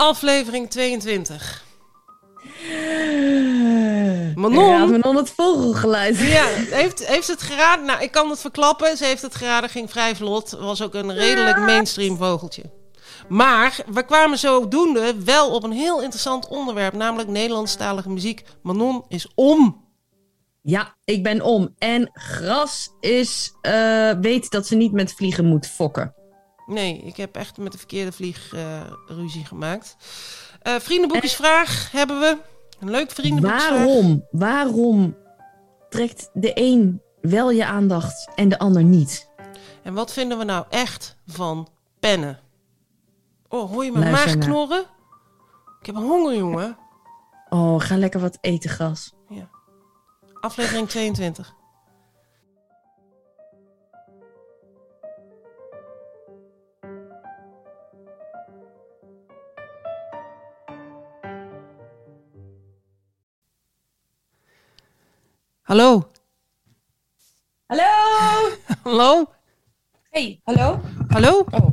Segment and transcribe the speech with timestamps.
[0.00, 1.64] Aflevering 22.
[4.34, 4.54] Manon.
[4.54, 4.90] Manon.
[4.90, 6.18] Manon het vogelgeluid.
[6.18, 7.84] Ja, heeft, heeft het geraden?
[7.84, 8.96] Nou, ik kan het verklappen.
[8.96, 10.50] Ze heeft het geraden, ging vrij vlot.
[10.50, 12.62] Was ook een redelijk mainstream vogeltje.
[13.28, 18.42] Maar we kwamen zodoende wel op een heel interessant onderwerp, namelijk Nederlandstalige muziek.
[18.62, 19.84] Manon is om.
[20.62, 21.74] Ja, ik ben om.
[21.78, 26.14] En Gras is, eh, weet dat ze niet met vliegen moet fokken.
[26.68, 29.96] Nee, ik heb echt met de verkeerde vlieg eh, ruzie gemaakt.
[30.62, 32.38] Eh vriendenboekjesvraag hebben we.
[32.80, 33.84] Een leuk vriendenboekjesvraag.
[33.84, 34.26] Waarom?
[34.30, 35.16] Waarom
[35.88, 39.30] trekt de een wel je aandacht en de ander niet?
[39.82, 41.68] En wat vinden we nou echt van
[42.00, 42.38] pennen?
[43.48, 44.84] Oh, hoor je mijn Luister maag knorren?
[45.80, 46.76] Ik heb honger, jongen.
[47.48, 49.16] Oh, ga lekker wat eten, Gras.
[50.40, 51.54] Aflevering 22.
[65.68, 66.08] Hallo.
[67.68, 68.56] Hallo!
[68.84, 69.26] Hallo?
[70.10, 70.80] Hey, hallo?
[71.08, 71.44] Hallo?
[71.50, 71.70] Oh,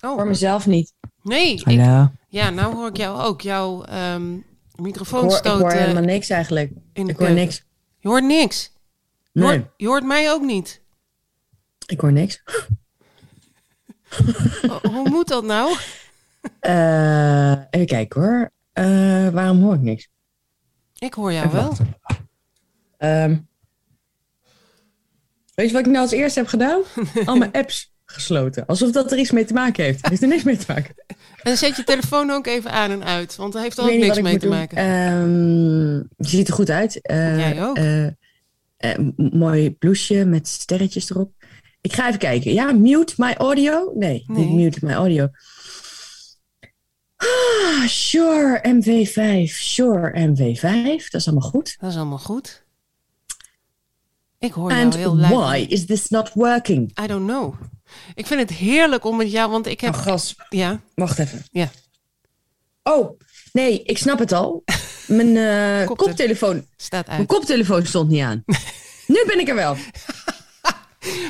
[0.00, 0.94] Voor mezelf niet.
[1.22, 1.52] Nee.
[1.54, 2.10] Ik, Hallo.
[2.28, 3.40] ja, nou hoor ik jou ook.
[3.40, 4.44] Jouw ehm Ik
[4.76, 6.72] microfoon hoor, ik hoor eh, helemaal niks eigenlijk.
[6.92, 7.64] Ik hoor niks.
[7.98, 8.72] Je hoort niks.
[9.32, 10.82] Je, Nee, hoort, je hoort mij ook niet.
[11.86, 12.42] ik hoor niks.
[14.68, 15.76] Oh, Hoe moet dat nou?
[16.60, 18.50] Eh, even kijken hoor.
[18.72, 20.08] Eh, waarom hoor ik niks?
[20.98, 21.68] Ik hoor jou Even wel.
[21.68, 21.94] wachten.
[22.98, 23.36] Ehm,
[25.54, 26.82] weet je wat ik nou als eerste heb gedaan?
[27.24, 28.66] Al mijn apps gesloten.
[28.66, 30.04] Alsof dat er iets mee te maken heeft.
[30.04, 30.94] Er heeft er niks mee te maken.
[31.42, 34.20] En zet je telefoon ook even aan en uit, want daar heeft er ook niks
[34.20, 34.54] mee te doen.
[34.70, 36.08] Ehm, maken.
[36.16, 37.00] je ziet er goed uit.
[37.00, 37.76] Eh, Jij ook.
[37.76, 41.32] eh, eh, mooi blouseje met sterretjes erop.
[41.80, 42.52] Ik ga even kijken.
[42.52, 43.92] Ja, mute my audio?
[43.94, 44.44] Nee, Nee.
[44.44, 45.28] niet mute my audio.
[47.16, 49.50] Ah, Sure MV5.
[49.52, 51.08] Sure MV5.
[51.10, 51.76] Dat is allemaal goed.
[51.80, 52.64] Dat is allemaal goed.
[54.38, 55.70] Ik hoor And jou heel why luid.
[55.70, 56.98] is this not working?
[57.02, 57.54] I don't know.
[58.14, 59.94] Ik vind het heerlijk om met jou, want ik heb...
[59.94, 60.34] Oh, gas.
[60.48, 61.44] Ja, Wacht even.
[61.50, 61.70] Ja.
[62.82, 63.18] Oh,
[63.52, 64.64] nee, ik snap het al.
[65.06, 67.28] Mijn eh, Koptele- koptelefoon, staat mijn uit.
[67.28, 68.42] koptelefoon stond niet aan.
[69.06, 69.76] nu ben ik er wel.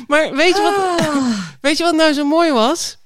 [0.07, 1.39] Maar weet je, wat, Ah.
[1.61, 2.97] weet je wat nou zo mooi was?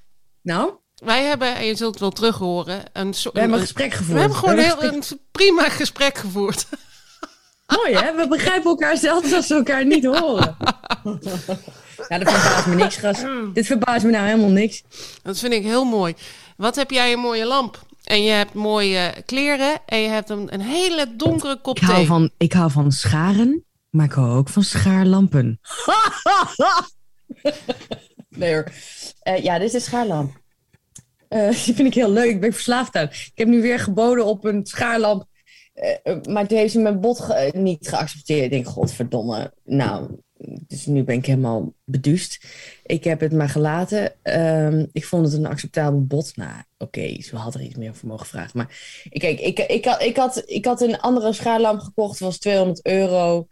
[0.41, 3.33] Nou, Wij hebben, en je zult het wel terug horen, een soort...
[3.33, 4.13] we hebben een een- gesprek gevoerd.
[4.13, 6.65] we hebben gewoon We heel, een prima gesprek gevoerd.
[7.65, 8.15] Mooi hè?
[8.15, 10.55] We begrijpen elkaar zelfs als we elkaar niet horen.
[12.09, 13.25] ja, dat verbaast me niks, gast.
[13.53, 14.83] Dit verbaast me nou helemaal niks.
[15.23, 16.13] Dat vind ik heel mooi.
[16.57, 17.81] Wat heb jij een mooie lamp?
[18.03, 22.05] En je hebt mooie kleren en je hebt een, een hele donkere kop Ik hou,
[22.05, 25.59] van, ik hou van scharen, maar ik hou ook van schaarlampen.
[28.29, 28.71] nee hoor.
[29.19, 30.41] Eh, ja, dit is een schaarlamp.
[31.27, 32.29] Eh, die vind ik heel leuk.
[32.29, 33.07] Ik ben verslaafd aan.
[33.07, 35.25] Ik heb nu weer geboden op een schaarlamp.
[35.73, 38.43] Eh, eh, maar toen heeft ze mijn ge- eh, niet geaccepteerd.
[38.43, 39.53] Ik denk, godverdomme.
[39.63, 40.09] Nou,
[40.67, 42.45] dus nu ben ik helemaal beduust.
[42.83, 44.13] Ik heb het maar gelaten.
[44.21, 46.35] Ehm, ik vond het een acceptabel bod.
[46.35, 48.51] Nou, oké, ze had er iets meer voor mogen vragen.
[48.57, 52.19] Maar ik- kijk, ik, ik, had, ik, had, ik had een andere schaarlamp gekocht.
[52.19, 53.47] was 200 euro.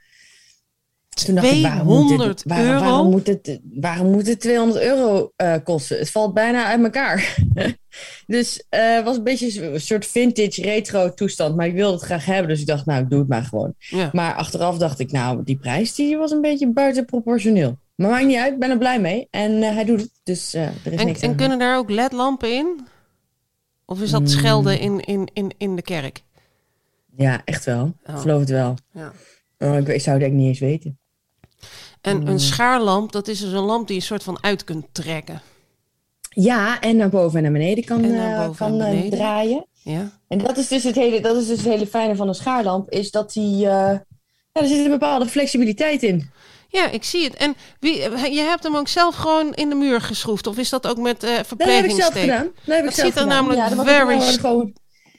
[1.12, 2.80] Toen dacht ik, waarom moet 200 het, waarom, euro?
[2.84, 5.98] Waarom moet het, waarom moet het 200 euro eh, kosten?
[5.98, 7.38] Het valt bijna uit elkaar.
[8.28, 11.56] dus eh, het was een beetje een soort vintage retro toestand.
[11.56, 12.48] Maar ik wilde het graag hebben.
[12.48, 13.74] Dus ik dacht, nou, ik doe het maar gewoon.
[13.78, 14.10] Ja.
[14.14, 17.78] Maar achteraf dacht ik, nou, die prijs die was een beetje buitenproportioneel.
[17.96, 19.28] Maar maakt niet uit, ik ben er blij mee.
[19.32, 21.36] En eh, hij doet het, dus eh, er is En, niks en aan.
[21.36, 22.80] kunnen daar ook ledlampen in?
[23.86, 24.28] Of is dat Mm.
[24.28, 26.22] schelden in, in, in, in de kerk?
[27.16, 27.82] Ja, echt wel.
[28.06, 28.16] Oh.
[28.16, 28.76] Ik geloof het wel.
[28.94, 29.12] Ja.
[29.58, 31.00] Oh, ik, ik zou het eigenlijk niet eens weten.
[32.02, 35.42] En een schaarlamp, dat is dus een lamp die je soort van uit kunt trekken.
[36.30, 39.10] Ja, en naar boven en naar beneden kan, naar eh, kan eh, beneden.
[39.10, 39.66] draaien.
[39.84, 40.20] Ja?
[40.28, 42.90] En dat is, dus het hele, dat is dus het hele fijne van een schaarlamp,
[42.90, 43.56] is dat die...
[43.68, 43.98] eh,
[44.52, 46.30] ja, er zit een bepaalde flexibiliteit in.
[46.70, 47.36] ja, ik zie het.
[47.36, 47.98] En wie,
[48.34, 50.48] je hebt hem ook zelf gewoon in de muur geschroefd?
[50.48, 52.52] Of is dat ook met eh Dat heb ik zelf gedaan.
[52.66, 53.28] Dat, heb Dat ik zelf ziet er gedaan.
[53.28, 54.74] namelijk ja, very gewoon,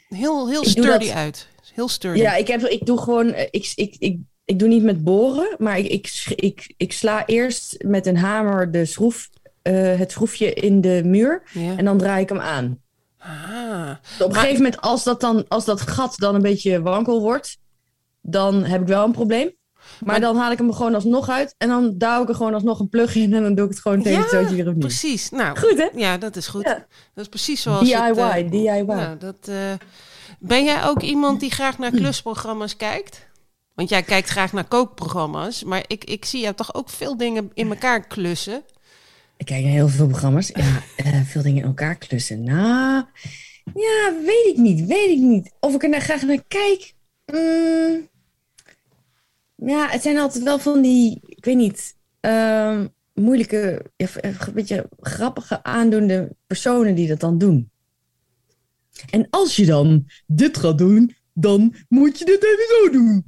[0.09, 1.49] Heel, heel sturdy uit.
[1.75, 2.21] Heel sturdy.
[2.21, 3.35] Ja, ik, heb, ik doe gewoon...
[3.51, 4.19] Ik, ik, ik,
[4.53, 8.71] ik doe niet met boren, maar ik, ik, ik, ik sla eerst met een hamer
[8.71, 9.29] de schroef,
[9.63, 11.43] eh, het schroefje in de muur.
[11.53, 11.77] Ja.
[11.77, 12.79] En dan draai ik hem aan.
[13.19, 13.91] Ah.
[14.21, 17.59] Op een gegeven moment, als dat, dan, als dat gat dan een beetje wankel wordt,
[18.21, 19.51] dan heb ik wel een probleem.
[19.83, 21.55] Maar, Maar- dan haal ik hem er gewoon alsnog uit.
[21.59, 23.35] En dan douw ik er gewoon alsnog een plug in.
[23.35, 24.81] En dan doe ik het gewoon tegen het Ja, zootje weer opnieuw.
[24.87, 25.31] Precies.
[25.31, 25.89] Nou, Goed, hè?
[25.95, 26.65] Ja, dat is goed.
[26.65, 26.75] Ja.
[27.15, 28.83] Dat is precies zoals DIY, het, eh, DIY.
[28.87, 29.57] nou, dat, eh,
[30.39, 33.31] ben jij ook iemand die graag naar klusprogramma's kijkt?
[33.75, 35.65] Want jij kijkt graag naar kookprogramma's.
[35.65, 38.63] Maar ik, ik zie jou toch ook veel dingen in elkaar klussen.
[39.37, 40.49] Ik kijk naar heel veel programma's.
[40.49, 42.43] Ja, eh, veel dingen in elkaar klussen.
[42.43, 43.05] Nou,
[43.75, 44.87] Ja, weet ik niet.
[44.87, 45.53] Weet ik niet.
[45.61, 46.95] Of ik er naar, graag naar kijk.
[47.27, 48.09] Mm,
[49.57, 54.89] ja, het zijn altijd wel van die, ik weet niet, ehm, moeilijke, ja, een beetje
[55.01, 57.71] grappige, aandoende personen die dat dan doen.
[59.11, 63.25] En als je dan dit gaat doen, dan moet je dit even zo doen.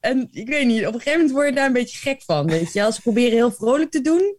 [0.00, 2.46] En ik weet niet, op een gegeven moment word je daar een beetje gek van.
[2.46, 4.36] Weet je, als ze proberen heel vrolijk te doen.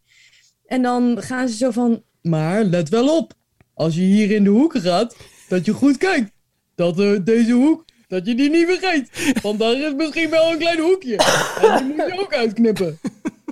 [0.65, 3.33] En dan gaan ze zo van, maar let wel op.
[3.73, 5.15] Als je hier in de hoeken gaat,
[5.47, 6.31] dat je goed kijkt.
[6.75, 9.41] Dat eh, deze hoek, dat je die niet vergeet.
[9.41, 11.15] Want daar is misschien wel een klein hoekje.
[11.61, 12.99] En die moet je ook uitknippen.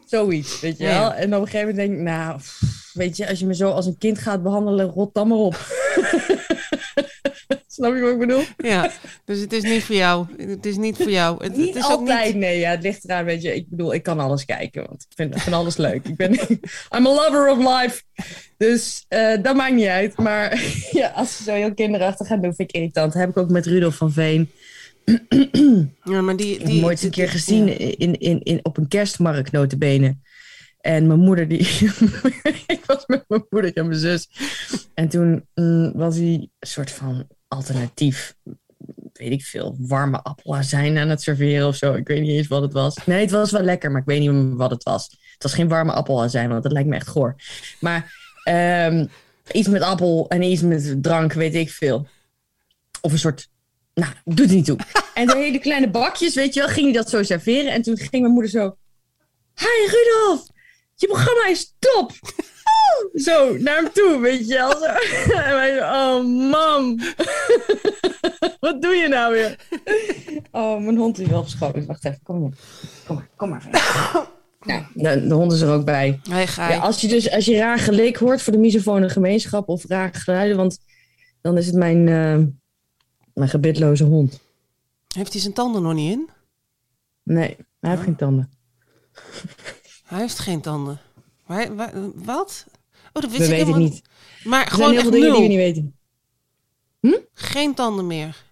[0.05, 1.13] Zoiets, weet je wel.
[1.13, 3.69] En op een gegeven moment denk ik, nou, pff, weet je, als je me zo
[3.69, 5.86] als een kind gaat behandelen, rot dan maar op.
[7.77, 8.43] Snap je wat ik bedoel?
[8.57, 8.91] Ja,
[9.25, 10.27] dus het is niet voor jou.
[10.37, 11.43] Het is niet voor jou.
[11.43, 12.35] Het, Niet het is altijd, ook niet...
[12.35, 12.59] nee.
[12.59, 13.55] Ja, het ligt eraan, weet je.
[13.55, 16.07] Ik bedoel, ik kan alles kijken, want ik vind, ik vind alles leuk.
[16.07, 16.33] Ik ben,
[16.95, 18.01] I'm a lover of life.
[18.57, 20.17] Dus eh, dat maakt niet uit.
[20.17, 23.13] Maar ja, als ze zo heel kinderachtig gaan doen, vind ik irritant.
[23.13, 24.49] Dat heb ik ook met Rudolf van Veen.
[26.03, 28.77] Ja, maar die, Ik heb die, hem ooit een keer gezien in, in, in, op
[28.77, 30.17] een kerstmarkt, notabene.
[30.87, 31.59] En mijn moeder, die...
[32.67, 34.29] ik was met mijn moeder en mijn zus.
[34.93, 38.35] En toen mm, was hij een soort van alternatief,
[39.13, 41.93] weet ik veel, warme appelazijn aan het serveren of zo.
[41.93, 43.05] Ik weet niet eens wat het was.
[43.05, 45.03] Nee, het was wel lekker, maar ik weet niet wat het was.
[45.33, 47.35] Het was geen warme appelazijn, want dat lijkt me echt goor.
[47.79, 48.13] Maar
[48.43, 49.05] ehm,
[49.51, 52.07] iets met appel en iets met drank, weet ik veel.
[53.01, 53.49] Of een soort...
[53.93, 54.77] Nou, doet niet toe.
[55.13, 57.71] En de hele kleine bakjes, weet je wel, ging hij dat zo serveren.
[57.71, 58.77] En toen ging mijn moeder zo...
[59.55, 60.47] Hi Rudolf,
[60.97, 62.11] je programma is top.
[63.13, 64.71] Zo, naar hem toe, weet je wel.
[64.71, 64.85] Zo.
[65.41, 66.99] En wij zo, oh mam.
[68.59, 69.67] Wat doe je nou weer?
[70.51, 71.85] Oh, mijn hond is wel verschoten.
[71.85, 72.51] Wacht even, kom maar.
[73.05, 73.67] Kom maar, kom maar.
[74.61, 76.19] Nou, de, de hond is er ook bij.
[76.29, 79.69] Hij ga Ja, als je dus als je raar geleek hoort voor de misofone gemeenschap
[79.69, 80.79] of raar geluiden, want
[81.41, 82.37] dan is het mijn, eh,
[83.33, 84.39] mijn gebitloze hond.
[85.15, 86.29] Heeft hij zijn tanden nog niet in?
[87.23, 88.51] Nee, hij heeft geen tanden.
[90.07, 90.99] Hij heeft geen tanden.
[91.45, 92.65] Maar, wa- wat?
[93.13, 94.01] Oh, dat wist We ik helemaal niet.
[94.43, 95.39] Maar Er zijn gewoon heel echt veel dingen nul.
[95.49, 95.95] die we niet weten.
[97.33, 98.45] Geen tanden meer.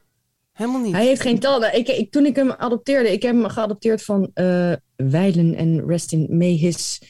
[0.52, 0.94] Helemaal niet.
[0.94, 1.76] Hij heeft geen tanden.
[1.78, 6.12] Ik, ik, toen ik hem adopteerde, ik heb hem geadopteerd van eh Weilen en rest
[6.12, 7.02] in may his,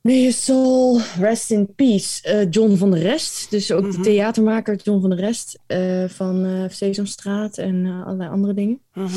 [0.00, 2.22] may his soul rest in peace.
[2.22, 3.90] Eh, John van der Rest, dus ook Mhm.
[3.90, 8.80] de theatermaker John van der Rest eh, van eh Sesamstraat en allerlei andere dingen.
[8.94, 9.08] Mhm.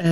[0.00, 0.06] Eh,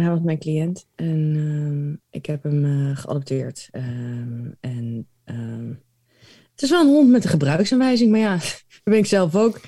[0.00, 3.68] hij was mijn cliënt en ehm, ik heb hem eh, geadopteerd.
[3.70, 5.68] Ehm, en ehm,
[6.52, 8.32] het is wel een hond met een gebruiksaanwijzing, maar ja,
[8.72, 9.60] dat ben ik zelf ook.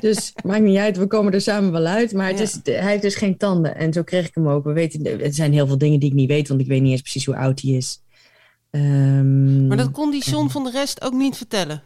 [0.00, 2.12] Dus maakt niet uit, we komen er samen wel uit.
[2.12, 2.42] Maar het Ja.
[2.42, 4.64] is, hij heeft dus geen tanden en zo kreeg ik hem ook.
[4.64, 6.90] We weten, er zijn heel veel dingen die ik niet weet, want ik weet niet
[6.92, 8.02] eens precies hoe oud hij is.
[9.68, 11.82] Maar dat kon die John van de rest ook niet vertellen.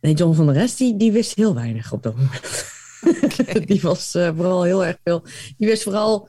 [0.00, 2.72] Nee, John van der Rest, die, die wist heel weinig op dat moment.
[3.66, 5.22] die was eh, vooral heel erg veel.
[5.56, 6.28] Die wist vooral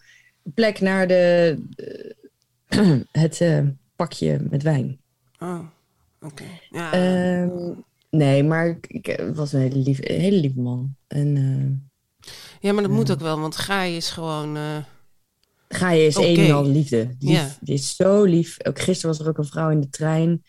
[0.54, 1.57] plek naar de,
[2.68, 3.63] eh, het eh,
[3.95, 5.00] pakje met wijn.
[5.39, 5.60] Oh,
[6.22, 6.44] oké.
[6.69, 6.92] Ja.
[6.92, 7.72] Ehm,
[8.10, 10.95] nee, maar ik, ik was een hele lieve, een hele lieve man.
[11.07, 11.89] En
[12.60, 14.57] ja, maar dat moet ook wel, want Gaai is gewoon...
[15.69, 16.28] ga je eens Oké.
[16.28, 17.16] een en al liefde.
[17.19, 17.57] Lief.
[17.62, 18.57] Die is zo lief.
[18.63, 20.44] Ook gisteren was er ook een vrouw in de trein.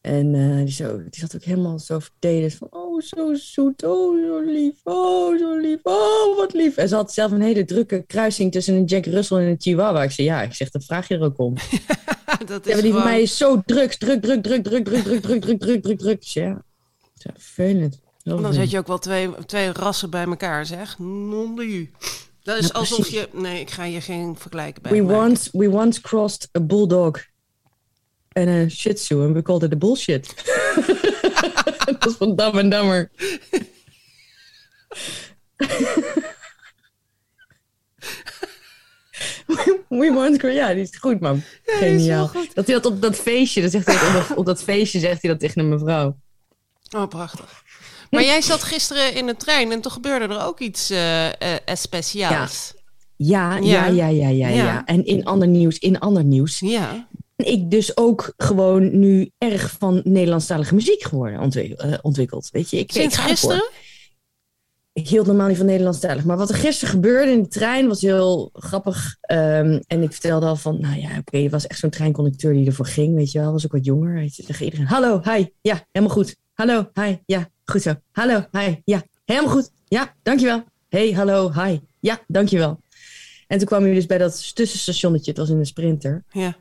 [0.00, 0.32] En
[0.64, 4.74] die, zo, die zat ook helemaal zo vertederd van, oh, zo zoet, oh, zo lief,
[4.84, 6.76] oh, zo lief, oh, wat lief.
[6.76, 10.02] En ze had zelf een hele drukke kruising tussen een Jack Russell en een Chihuahua.
[10.02, 11.54] Ik zei, ja, ik zeg, dat vraag je er ook om.
[12.46, 15.22] dat is Ja, die van mij is zo druk, druk, druk, druk, druk, druk, druk,
[15.22, 16.20] druk, druk, druk, druk, druk.
[16.20, 16.62] Dus ja,
[17.14, 18.00] zo vervelend.
[18.22, 20.98] Dan zet je ook wel twee, twee rassen bij elkaar, zeg.
[20.98, 21.56] Non.
[22.42, 23.28] Dat is Ja, alsof je...
[23.32, 27.26] Nee, ik ga je geen vergelijken bij We once, we once crossed a bulldog
[28.28, 30.34] en een shih tzu en we called it a bullshit.
[31.98, 33.10] dat is van Dam en Dammer.
[39.88, 41.42] we crossed, ja, die is goed man.
[41.64, 42.28] Geniaal.
[42.28, 42.54] goed.
[42.54, 45.22] Dat hij dat op dat feestje, dat zegt hij op, dat, op dat feestje zegt
[45.22, 46.16] hij dat tegen een mevrouw.
[46.96, 47.62] Oh, prachtig.
[48.10, 51.56] Maar jij zat gisteren in de trein en toen gebeurde er ook iets eh eh,
[51.74, 52.74] speciaals.
[53.16, 53.56] Ja, Ja.
[53.56, 54.48] ja, ja, ja, ja, ja.
[54.48, 54.84] Ja.
[54.84, 57.07] En in ander nieuws, in ander nieuws, Ja.
[57.46, 62.48] Ik dus ook gewoon nu erg van Nederlandstalige muziek geworden ontwik- eh, ontwikkeld.
[62.50, 63.70] Weet je, ik, Sinds gisteren?
[64.92, 66.24] Ik hield normaal niet van Nederlandstalig.
[66.24, 69.16] Maar wat er gisteren gebeurde in de trein was heel grappig.
[69.20, 72.66] Ehm, en ik vertelde al van, nou ja, oké, er was echt zo'n treinconducteur die
[72.66, 73.52] ervoor ging, weet je wel.
[73.52, 74.14] Was ook wat jonger.
[74.14, 76.36] Weet je, tegen iedereen, hallo, hi, ja, helemaal goed.
[76.52, 77.94] Hallo, hi, ja, goed zo.
[78.12, 79.70] Hallo, hi, ja, helemaal goed.
[79.88, 80.64] Ja, dankjewel.
[80.88, 82.80] Hey, hallo, hi, ja, dankjewel.
[83.46, 86.24] En toen kwam hij dus bij dat tussenstationnetje, het was in een sprinter.
[86.30, 86.56] Ja.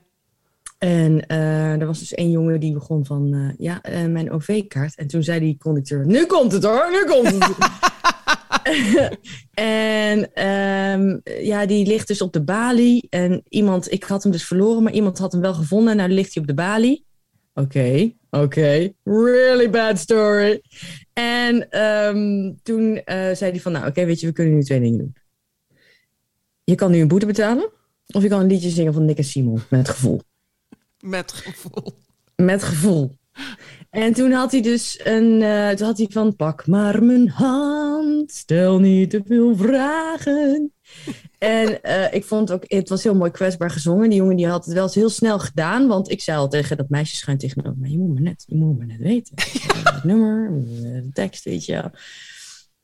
[0.78, 4.96] En eh, er was dus één jongen die begon van, eh, ja, eh, mijn OV-kaart.
[4.96, 7.58] En toen zei die conducteur, nu komt het hoor, nu komt het.
[9.54, 13.08] en ehm, ja, die ligt dus op de balie.
[13.10, 15.92] En iemand, ik had hem dus verloren, maar iemand had hem wel gevonden.
[15.92, 17.06] En nou ligt hij op de balie.
[17.54, 20.62] Oké, oké, really bad story.
[21.14, 24.98] En ehm, toen zei hij van, nou oké, weet je, we kunnen nu twee dingen
[24.98, 25.16] doen.
[26.64, 27.70] Je kan nu een boete betalen.
[28.08, 30.22] Of je kan een liedje zingen van Nick en Simon, met gevoel.
[31.08, 31.94] Met gevoel.
[32.36, 33.18] Met gevoel.
[33.90, 35.42] En toen had hij dus een.
[35.42, 40.74] Uh, toen had hij van: pak maar mijn hand, stel niet te veel vragen.
[41.38, 44.10] en uh, ik vond ook, het was heel mooi kwetsbaar gezongen.
[44.10, 46.78] Die jongen die had het wel eens heel snel gedaan, want ik zei al tegen
[46.78, 49.36] dat meisje schuin tegenover maar je moet me net, je moet me net weten.
[49.94, 50.52] het nummer,
[51.04, 51.92] de tekst, weet je.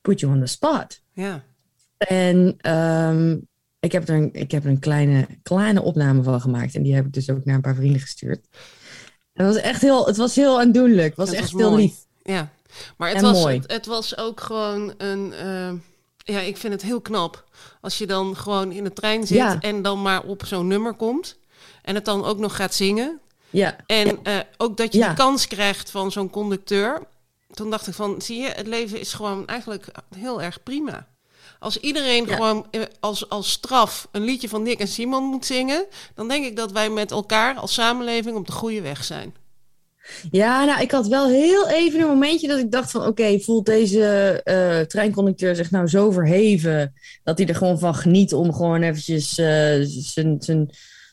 [0.01, 1.01] Put you on the spot.
[1.13, 1.43] Ja.
[1.97, 3.47] En um,
[3.83, 6.75] ik heb er, een, ik heb er een kleine, kleine opname van gemaakt.
[6.75, 8.45] En die heb ik dus ook naar een paar vrienden gestuurd.
[9.33, 11.07] Het was echt heel, het was heel aandoenlijk.
[11.07, 11.95] Het was echt heel lief.
[12.23, 12.49] Ja,
[12.97, 13.57] maar het was, mooi.
[13.57, 15.33] Het, het, was ook gewoon een.
[15.45, 15.71] Uh,
[16.17, 17.43] ja, ik vind het heel knap.
[17.81, 19.59] Als je dan gewoon in de trein zit ja.
[19.59, 21.37] en dan maar op zo'n nummer komt.
[21.81, 23.19] En het dan ook nog gaat zingen.
[23.49, 23.77] Ja.
[23.85, 25.09] En uh, ook dat je ja.
[25.09, 27.01] de kans krijgt van zo'n conducteur.
[27.51, 31.07] Toen dacht ik van, zie je, het leven is gewoon eigenlijk heel erg prima.
[31.63, 35.85] Als iedereen gewoon eh, als, als straf een liedje van Nick en Simon moet zingen,
[36.15, 39.33] dan denk ik dat wij met elkaar als samenleving op de goede weg zijn.
[40.31, 43.05] Ja, nou, ik had wel heel even een momentje dat ik dacht van...
[43.05, 46.93] oké, voelt deze uh, treinconducteur zich nou zo verheven...
[47.23, 49.45] dat hij er gewoon van geniet om gewoon eventjes uh,
[49.85, 50.69] zijn, zijn,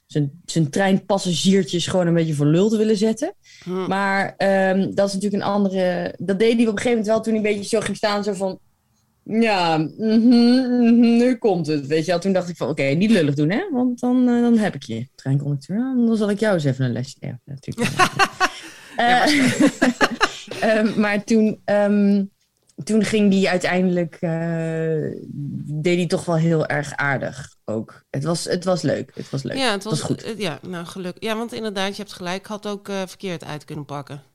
[0.06, 1.86] zijn, zijn treinpassagiertjes...
[1.86, 3.34] gewoon een beetje voor lul te willen zetten.
[3.64, 3.86] Hm.
[3.86, 6.14] Maar um, dat is natuurlijk een andere...
[6.18, 8.24] Dat deed hij op een gegeven moment wel toen hij een beetje zo ging staan...
[8.24, 8.58] zo van,
[9.24, 11.86] ja, mm -hmm, nu komt het.
[11.86, 13.68] Weet je wel, toen dacht ik van oké, okay, niet lullig doen, hè?
[13.72, 15.94] Want dan, uh, dan heb ik je, treinconducteur.
[15.96, 17.16] Dan zal ik jou eens even een lesje.
[17.26, 17.90] Ja, natuurlijk.
[18.96, 19.24] ja,
[20.56, 20.86] maar...
[20.86, 22.30] uh, maar toen, um,
[22.84, 24.30] toen ging die uiteindelijk, uh,
[25.82, 28.04] deed hij toch wel heel erg aardig ook.
[28.10, 29.10] Het was, het was leuk.
[29.14, 29.56] Het was leuk.
[29.56, 30.38] Ja, het was, het was goed.
[30.38, 31.16] Ja, nou geluk.
[31.18, 32.46] Ja, want inderdaad, je hebt gelijk.
[32.46, 34.29] Had ook verkeerd uit kunnen pakken.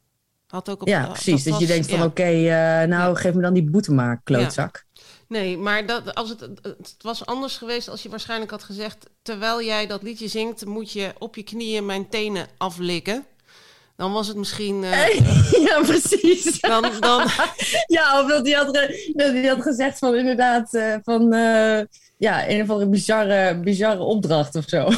[0.55, 1.43] Had ook op, ja, precies.
[1.43, 2.05] Dat, was, je denkt van ja.
[2.05, 3.19] oké, okay, uh, nou ja.
[3.19, 4.85] geef me dan die boete maar, klootzak.
[4.93, 5.01] Ja.
[5.27, 9.09] Nee, maar dat, als het, het was anders geweest als je waarschijnlijk had gezegd...
[9.21, 13.25] terwijl jij dat liedje zingt, moet je op je knieën mijn tenen aflikken.
[13.95, 14.83] Dan was het misschien...
[14.83, 15.13] Uh,
[15.67, 16.59] ja, precies.
[16.59, 17.27] Dan, dan...
[17.97, 18.73] ja, of dat hij had,
[19.13, 20.73] dat hij had gezegd van inderdaad...
[20.73, 21.33] Uh, van
[22.17, 24.89] ja, een of andere bizarre, bizarre opdracht of zo.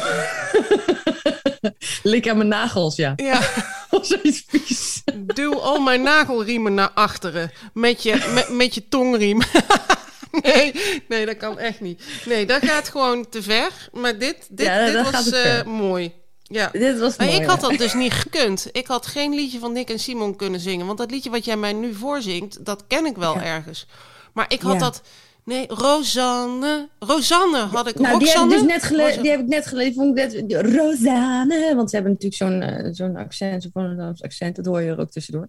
[2.04, 3.14] Lik aan mijn nagels, ja.
[3.16, 3.40] Ja.
[4.02, 5.02] zoiets vies.
[5.16, 7.52] Duw al mijn nagelriemen naar achteren.
[7.74, 9.42] Met je, met, met je tongriem.
[10.44, 10.74] nee,
[11.08, 12.04] nee, dat kan echt niet.
[12.26, 13.72] Nee, dat gaat gewoon te ver.
[13.92, 16.14] Maar dit, dit, ja, dit was uh, mooi.
[16.44, 16.70] Ja.
[16.72, 18.68] Dit was maar mooi, ik had dat dus niet gekund.
[18.72, 20.86] Ik had geen liedje van Nick en Simon kunnen zingen.
[20.86, 23.44] Want dat liedje wat jij mij nu voorzingt, dat ken ik wel Ja.
[23.44, 23.86] ergens.
[24.34, 24.80] Maar ik had Ja.
[24.80, 25.02] dat...
[25.48, 26.90] Nee, Rosanne.
[27.00, 28.00] Rosanne had ik.
[28.00, 29.22] Nou, die heb, ik dus net gele- Rosanne.
[29.22, 29.94] die heb ik net gelezen.
[29.94, 31.74] Vond ik net, Rosanne.
[31.76, 34.56] Want ze hebben natuurlijk zo'n eh, zo'n accent, zo'n Volendams accent.
[34.56, 35.48] Dat hoor je er ook tussendoor.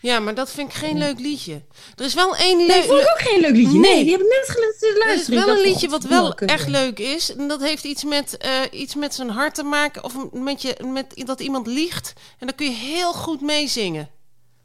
[0.00, 1.62] Ja, maar dat vind ik geen leuk liedje.
[1.96, 2.82] Er is wel één Nee, leuk...
[2.84, 3.78] vond ik ook geen leuk liedje.
[3.78, 4.02] Nee, Nee.
[4.04, 4.44] die heb ik net
[4.78, 7.36] te Er is wel een dacht, liedje wat God, wel echt leuk is.
[7.36, 10.04] En dat heeft iets met, eh, iets met zijn hart te maken.
[10.04, 12.12] Of met, je, met dat iemand liegt.
[12.38, 14.08] En dan kun je heel goed meezingen.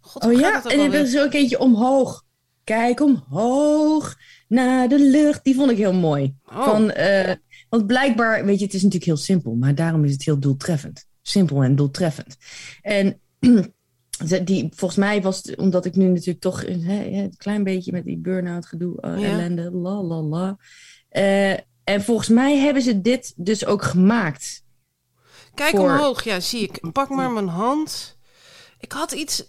[0.02, 1.02] God, hoe Oh ja, en er alweer?
[1.02, 2.24] is ook eentje omhoog.
[2.64, 4.16] Kijk omhoog
[4.48, 5.44] naar de lucht.
[5.44, 6.36] Die vond ik heel mooi.
[6.46, 6.64] Oh.
[6.64, 7.34] Van, eh,
[7.70, 11.06] want blijkbaar, weet je, het is natuurlijk heel simpel, maar daarom is het heel doeltreffend.
[11.22, 12.38] Simpel en doeltreffend.
[12.82, 13.20] En
[14.44, 17.92] die, volgens mij was het, omdat ik nu natuurlijk toch een hè, een klein beetje
[17.92, 19.28] met die burn-out gedoe, eh, Ja.
[19.28, 20.58] ellende, la la la.
[21.10, 21.52] Eh,
[21.84, 24.64] en volgens mij hebben ze dit dus ook gemaakt.
[25.54, 26.92] Kijk voor- omhoog, ja, zie ik.
[26.92, 28.18] Pak maar mijn hand.
[28.80, 29.44] Ik had iets...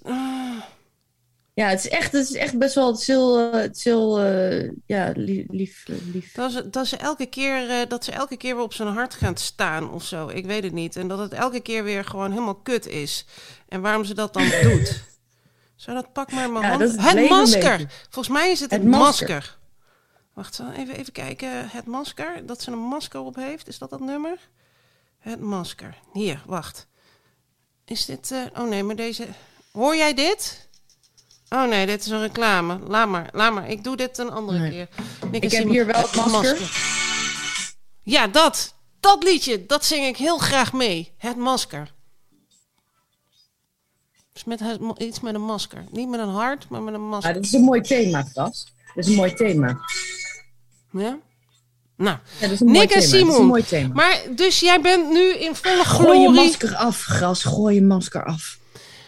[1.56, 3.84] Ja, het is echt, het is echt best wel, het is heel, eh, het is
[3.84, 5.44] heel eh, ja, lief.
[5.48, 6.32] lief, lief.
[6.32, 9.14] dat, ze, dat, ze elke keer, eh, dat ze elke keer weer op zijn hart
[9.14, 10.28] gaan staan of zo.
[10.28, 10.96] Ik weet het niet.
[10.96, 13.24] En dat het elke keer weer gewoon helemaal kut is.
[13.68, 15.02] En waarom ze dat dan doet.
[15.76, 16.82] Zou dat pak maar mijn Ja, hand...
[16.82, 17.86] is het masker.
[18.10, 19.28] Volgens mij is het het, Het masker.
[19.34, 19.58] masker.
[20.32, 21.68] Wacht, even, even kijken.
[21.68, 22.46] Het masker.
[22.46, 23.68] Dat ze een masker op heeft.
[23.68, 24.38] Is dat dat nummer?
[25.18, 25.98] Het masker.
[26.12, 26.86] Hier, wacht.
[27.84, 28.30] Is dit...
[28.30, 29.26] eh, oh nee, maar deze...
[29.72, 30.65] Hoor jij dit?
[31.62, 32.78] Oh nee, dit is een reclame.
[32.86, 33.70] Laat maar, laat maar.
[33.70, 34.70] Ik doe dit een andere Nee.
[34.70, 34.88] keer.
[35.30, 36.70] Nick Ik heb Simon- hier wel het masker.
[38.02, 38.74] Ja, dat.
[39.00, 41.12] Dat liedje, dat zing ik heel graag mee.
[41.18, 41.92] Het masker.
[44.32, 45.84] Dus met het, iets met een masker.
[45.90, 47.34] Niet met een hart, maar met een Ja, masker.
[47.34, 48.66] dat is een mooi thema, Cas.
[48.94, 49.80] Dat is een mooi thema.
[50.90, 51.18] Ja?
[51.96, 53.40] Nou, Ja, Nick en Simon.
[53.40, 53.94] een mooi thema.
[53.94, 56.44] Maar dus jij bent nu in volle Gooi je glorie.
[56.48, 57.42] masker af, gras.
[57.42, 58.58] Gooi je masker af.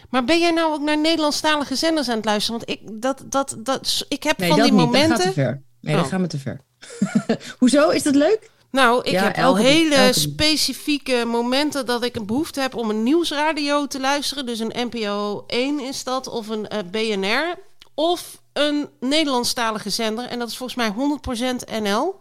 [0.09, 2.59] Maar ben jij nou ook naar Nederlandstalige zenders aan het luisteren?
[2.59, 4.83] Want ik, dat, dat, dat, ik heb Nee, van dat die niet.
[4.83, 5.17] Dat momenten.
[5.17, 5.61] gaat te ver.
[5.81, 6.01] Nee, Oh.
[6.01, 6.61] dat gaat me te ver.
[7.59, 7.89] Hoezo?
[7.89, 8.49] Is dat leuk?
[8.71, 12.89] Nou, ik Ja, heb elke- hele elke- specifieke momenten dat ik een behoefte heb om
[12.89, 14.45] een nieuwsradio te luisteren.
[14.45, 17.55] Dus een NPO 1 is dat, of een eh, BNR.
[17.93, 20.25] Of een Nederlandstalige zender.
[20.25, 22.15] En dat is volgens mij 100% NL.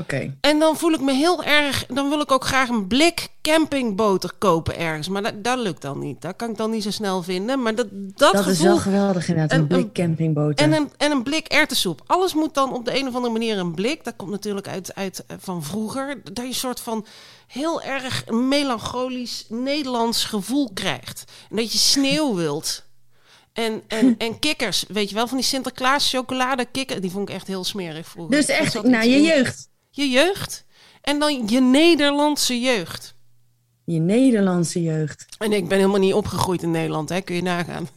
[0.00, 0.34] Oké.
[0.40, 1.86] En dan voel ik me heel erg.
[1.86, 5.08] Dan wil ik ook graag een blik campingboter kopen ergens.
[5.08, 6.20] Maar dat, dat lukt dan niet.
[6.20, 7.62] Dat kan ik dan niet zo snel vinden.
[7.62, 9.50] Maar dat, dat, Dat is wel geweldig inderdaad.
[9.52, 10.58] En- Een blik campingboot.
[10.60, 12.02] En een, en een blik erwtensoep.
[12.06, 14.04] Alles moet dan op de een of andere manier een blik.
[14.04, 16.20] Dat komt natuurlijk uit, uit eh, van vroeger.
[16.24, 17.06] Dat je een soort van
[17.46, 21.24] heel erg melancholisch Nederlands gevoel krijgt.
[21.50, 22.86] En dat je sneeuw wilt.
[23.52, 27.00] En, en, en kikkers, weet je wel, van die Sinterklaas chocolade kikker.
[27.00, 28.36] Die vond ik echt heel smerig vroeger.
[28.36, 29.68] Dus echt, nou, iets je jeugd.
[29.98, 30.64] Je jeugd.
[31.00, 33.14] En dan je Nederlandse jeugd.
[33.84, 35.26] Je Nederlandse jeugd.
[35.38, 37.20] En ik ben helemaal niet opgegroeid in Nederland, hè?
[37.20, 37.88] kun je nagaan.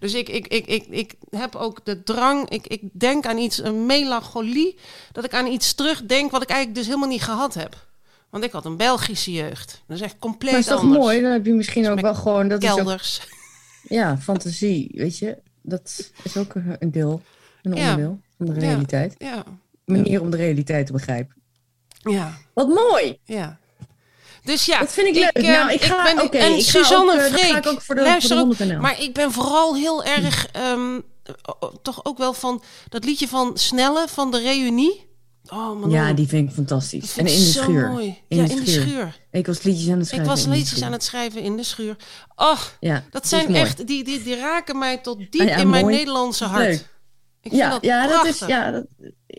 [0.00, 3.62] Dus ik, ik, ik, ik, ik heb ook de drang, ik, ik denk aan iets,
[3.62, 4.78] een melancholie,
[5.12, 7.86] dat ik aan iets terugdenk wat ik eigenlijk dus helemaal niet gehad heb.
[8.30, 9.82] Want ik had een Belgische jeugd.
[9.86, 11.00] Dat is echt compleet Maar is toch anders.
[11.04, 11.20] mooi?
[11.20, 12.48] Dan heb je misschien ook met wel gewoon...
[12.48, 13.00] Dat is ook,
[13.98, 15.36] ja, fantasie, weet je.
[15.62, 17.22] Dat is ook een deel,
[17.62, 17.80] een Ja.
[17.90, 18.60] onderdeel van de Ja.
[18.60, 19.14] realiteit.
[19.18, 19.44] Ja,
[19.90, 21.36] Manier om de realiteit te begrijpen.
[22.02, 23.18] ja, Wat mooi!
[23.24, 23.58] ja.
[24.44, 25.30] Dus ja, Dat vind ik leuk.
[25.30, 27.82] eh, nou, ik ga, ben, oké, en ik ga Suzanne ook, eh, ga ik ook
[27.82, 31.00] voor de, luister voor ook, de 100 Maar ik ben vooral heel erg, ehm,
[31.82, 35.08] toch ook wel van dat liedje van Snelle van de Reunie.
[35.48, 37.16] Oh man, Ja, die vind ik fantastisch.
[37.16, 37.88] En in de zo schuur.
[37.90, 38.18] Mooi.
[38.28, 38.82] In ja, de in de schuur.
[38.82, 39.18] schuur.
[39.30, 40.28] Ik was liedjes aan het Ik schrijven.
[40.28, 40.86] was in de liedjes schuur.
[40.86, 41.96] aan het schrijven in de schuur.
[42.36, 45.70] Oh, Ja, dat zijn echt, die, die, die raken mij tot diep Ah ja, in
[45.70, 45.86] mijn.
[45.86, 46.64] Nederlandse hart.
[46.66, 46.78] leuk.
[47.42, 48.84] Ik vind Ja, dat ja, dat is ja, dat,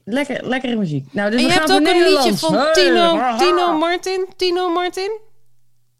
[0.06, 1.14] lekker, lekkere muziek.
[1.14, 3.38] Nou, dus en we je gaan hebt ook een liedje van Hey, Tino, haha.
[3.38, 4.28] Tino Martin.
[4.36, 5.20] Tino Martin?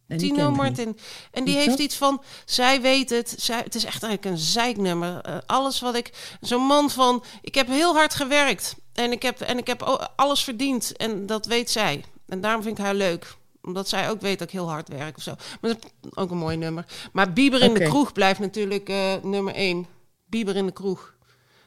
[0.08, 0.98] Nee, Tino Martin.
[1.32, 1.80] En die heeft dat?
[1.80, 3.36] iets van, zij weet het.
[3.38, 5.22] Zij, het is echt eigenlijk een zeiknummer.
[5.22, 8.76] Eh, alles wat ik, zo'n man van, ik heb heel hard gewerkt.
[8.94, 10.98] En ik heb, en ik heb alles verdiend.
[10.98, 12.04] En dat weet zij.
[12.28, 13.36] En daarom vind ik haar leuk.
[13.62, 15.34] Omdat zij ook weet dat ik heel hard werk of zo.
[15.62, 16.86] Maar dat is ook een mooi nummer.
[17.12, 19.88] Maar Bieber in de kroeg blijft natuurlijk eh, nummer één.
[20.26, 21.14] Bieber in de kroeg.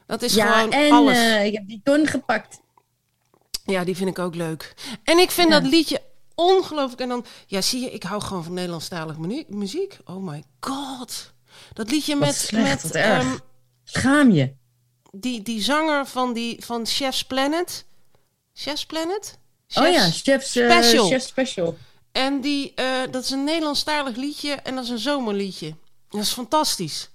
[0.07, 1.17] Dat is Ja, gewoon en alles.
[1.17, 2.59] eh, ik heb die ton gepakt.
[3.65, 4.73] Ja, die vind ik ook leuk.
[5.03, 5.59] En ik vind Ja.
[5.59, 6.01] dat liedje
[6.35, 7.01] ongelooflijk.
[7.01, 9.97] En dan, ja, zie je, ik hou gewoon van Nederlandstalige muziek.
[10.05, 11.33] Oh my god.
[11.73, 13.35] Dat liedje met, slecht, met ehm,
[13.83, 14.53] Schaam je.
[15.11, 17.85] die, die zanger van, die, van Chef's Planet.
[18.53, 19.37] Chef's Planet?
[19.75, 21.07] oh ja, Chef's- Chef's eh, Special.
[21.07, 21.77] Chef's Special.
[22.11, 25.75] En die, eh, dat is een Nederlandstalig liedje en dat is een zomerliedje.
[26.09, 27.09] Dat is fantastisch.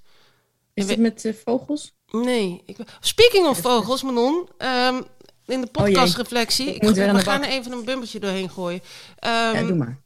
[0.75, 1.93] Is het met vogels?
[2.11, 2.63] Nee.
[2.67, 4.49] Ik, speaking of vogels, Manon.
[4.59, 5.03] ehm,
[5.47, 6.75] in de Oh podcastreflectie.
[6.75, 8.83] Ik aan we gaan er even een bumpertje doorheen gooien.
[9.19, 9.99] Ehm, ja, doe maar.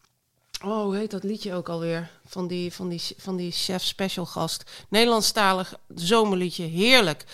[0.64, 2.11] Oh, hoe heet dat liedje ook alweer?
[2.27, 4.71] Van die, van die, van die chef special gast.
[4.88, 6.64] Nederlandstalig zomerliedje.
[6.64, 7.25] Heerlijk.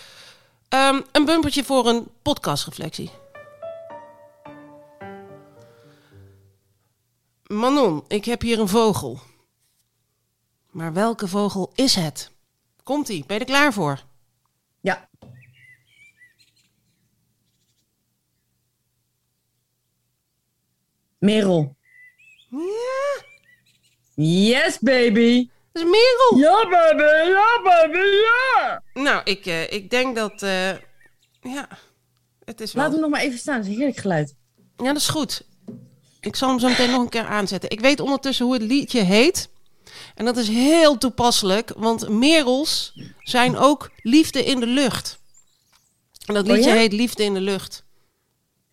[0.69, 3.11] Ehm, een bumpertje voor een podcastreflectie.
[7.47, 9.21] Manon, ik heb hier een vogel.
[10.71, 12.31] Maar welke vogel is het?
[12.83, 14.09] Komt-ie, ben je er klaar voor?
[14.81, 15.09] Ja.
[21.19, 21.77] Merel.
[22.51, 23.23] Ja,
[24.25, 25.49] Yes, baby.
[25.73, 26.37] dat is Merel.
[26.37, 27.29] Ja, baby.
[27.31, 27.99] Ja, baby.
[27.99, 28.83] Ja.
[28.95, 30.43] Nou, ik, eh, ik denk dat...
[30.43, 30.71] eh,
[31.41, 31.69] ja,
[32.45, 32.83] het is wel...
[32.83, 33.57] Laat hem nog maar even staan.
[33.57, 34.35] Dat is een heerlijk geluid.
[34.77, 35.43] Ja, dat is goed.
[36.21, 37.71] Ik zal hem zo meteen nog een keer aanzetten.
[37.71, 39.49] Ik weet ondertussen hoe het liedje heet.
[40.15, 45.19] En dat is heel toepasselijk, want merels zijn ook liefde in de lucht.
[46.27, 46.77] En dat Oh liedje ja?
[46.77, 47.85] heet Liefde in de lucht.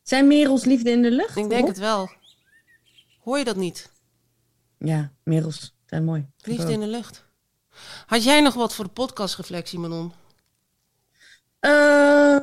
[0.04, 1.38] Zijn merels liefde in de lucht?
[1.38, 2.10] Ik denk het wel.
[3.24, 3.92] Hoor je dat niet?
[4.78, 6.26] Ja, merels zijn mooi.
[6.42, 7.26] Liefde in de lucht.
[8.06, 10.12] Had jij nog wat voor de podcastreflectie, Manon?
[11.60, 12.38] Eh,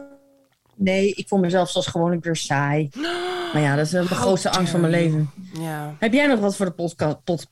[0.75, 2.89] nee, ik vond mezelf zoals gewoonlijk weer saai.
[3.53, 5.31] Maar ja, dat is de grootste angst van mijn leven.
[5.53, 5.97] Ja.
[5.99, 7.25] Heb jij nog wat voor de podcast?
[7.25, 7.47] Pod...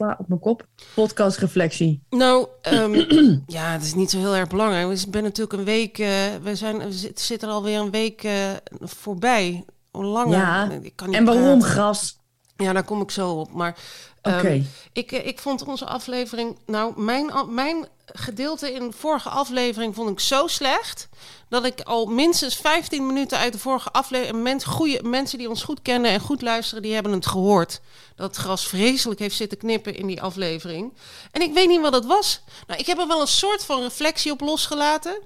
[0.00, 0.66] Sla op mijn kop.
[0.94, 2.02] Podcastreflectie.
[2.10, 2.92] Nou, ehm,
[3.46, 4.98] ja, het is niet zo heel erg belangrijk.
[5.00, 6.08] Ik ben natuurlijk een week, eh,
[6.42, 8.32] we, zijn, we zit- zitten er alweer een week eh,
[8.80, 9.64] voorbij.
[9.90, 10.38] Hoe langer?
[10.38, 11.62] Ja, Ik kan niet En waarom praten.
[11.76, 12.18] gras?
[12.56, 13.52] Ja, daar kom ik zo op.
[13.52, 13.76] Maar
[14.22, 14.64] Oké.
[14.92, 20.10] ik, eh, ik vond onze aflevering, nou, mijn, mijn gedeelte in de vorige aflevering vond
[20.10, 21.08] ik zo slecht.
[21.48, 24.42] Dat ik al minstens 15 minuten uit de vorige aflevering.
[24.42, 27.80] Mens, goeie, mensen die ons goed kennen en goed luisteren, die hebben het gehoord.
[28.16, 30.92] Dat het gras vreselijk heeft zitten knippen in die aflevering.
[31.30, 32.40] En ik weet niet wat het was.
[32.66, 35.18] Nou, ik heb er wel een soort van reflectie op losgelaten.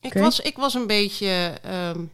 [0.00, 1.58] Ik, was, ik was een beetje.
[1.62, 2.04] ehm,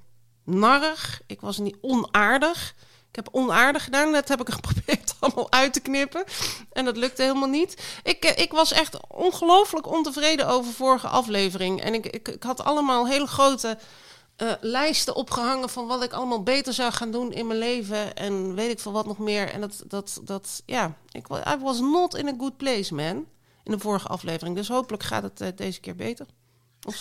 [0.45, 1.21] narrig.
[1.27, 2.75] Ik was niet onaardig.
[3.19, 4.11] Heb onaardig gedaan.
[4.11, 6.25] Net heb ik geprobeerd allemaal uit te knippen.
[6.73, 8.01] En dat lukte helemaal niet.
[8.03, 11.81] Ik, eh, ik was echt ongelooflijk ontevreden over vorige aflevering.
[11.83, 13.79] En ik, ik, ik had allemaal hele grote
[14.37, 18.15] eh, lijsten opgehangen van wat ik allemaal beter zou gaan doen in mijn leven.
[18.15, 19.51] En weet ik veel wat nog meer.
[19.51, 23.27] En dat, dat, dat ja, ik, I was not in a good place, man.
[23.65, 24.57] In de vorige aflevering.
[24.57, 26.27] Dus hopelijk gaat het eh, deze keer beter.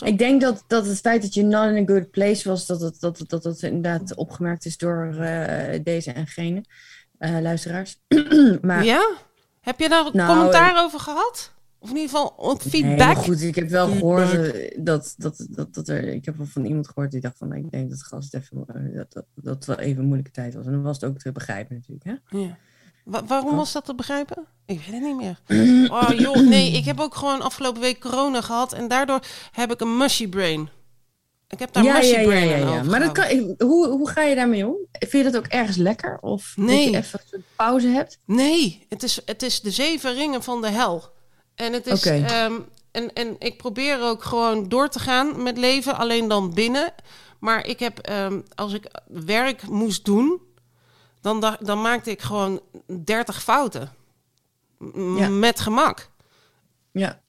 [0.03, 2.81] Ik denk dat, dat het feit dat je not in a good place was, dat
[2.81, 6.63] het, dat, dat het inderdaad opgemerkt is door eh, deze en gene
[7.17, 7.99] eh, luisteraars.
[8.61, 9.15] maar Ja?
[9.61, 11.55] Heb je daar Nou, commentaar over gehad?
[11.79, 13.17] Of in ieder geval ook Nee, feedback?
[13.17, 16.03] goed, ik heb wel gehoord eh, dat, dat, dat, dat er.
[16.03, 18.63] Ik heb wel van iemand gehoord die dacht van ik denk dat het gast even
[18.67, 20.65] eh, dat, dat, dat wel even een moeilijke tijd was.
[20.65, 22.05] En dan was het ook te begrijpen natuurlijk.
[22.05, 22.37] Hè?
[22.37, 22.57] Ja.
[23.07, 24.45] Wa- waarom was dat te begrijpen?
[24.65, 25.39] Ik weet het niet meer.
[25.91, 29.19] Oh joh, nee, ik heb ook gewoon afgelopen week corona gehad en daardoor
[29.51, 30.69] heb ik een mushy brain.
[31.49, 32.83] Ik heb daar ja, mushy ja, ja, brain ja, aan ja.
[32.83, 34.75] Maar dat kan, hoe, hoe ga je daarmee om?
[34.91, 36.17] Vind je dat ook ergens lekker?
[36.21, 36.91] Of Nee.
[36.91, 38.19] dat je even een pauze hebt?
[38.25, 41.03] Nee, het is, het is de zeven ringen van de hel.
[41.55, 42.53] En, het is, ehm,
[42.91, 46.93] en, en ik probeer ook gewoon door te gaan met leven, alleen dan binnen.
[47.39, 50.41] Maar ik heb, ehm, als ik werk moest doen,
[51.27, 52.61] dan, dacht- dan maakte ik gewoon
[53.03, 53.93] 30 fouten.
[54.77, 55.27] M- Ja.
[55.29, 56.09] Met gemak.
[56.91, 57.19] Ja.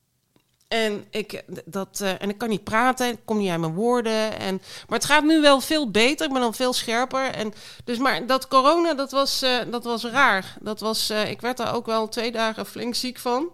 [0.69, 4.39] En ik, dat, eh, en ik kan niet praten, ik kom niet uit mijn woorden.
[4.39, 4.55] En,
[4.89, 7.31] maar het gaat nu wel veel beter, ik ben dan veel scherper.
[7.31, 7.53] En,
[7.85, 10.57] dus, maar dat corona, dat was, eh, dat was raar.
[10.61, 13.49] Dat was, eh, ik werd daar ook wel twee dagen flink ziek van.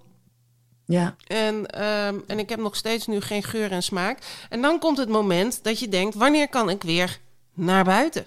[0.86, 1.16] Ja.
[1.26, 4.18] En, ehm, en ik heb nog steeds nu geen geur en smaak.
[4.48, 7.20] En dan komt het moment dat je denkt, wanneer kan ik weer
[7.54, 8.26] naar buiten?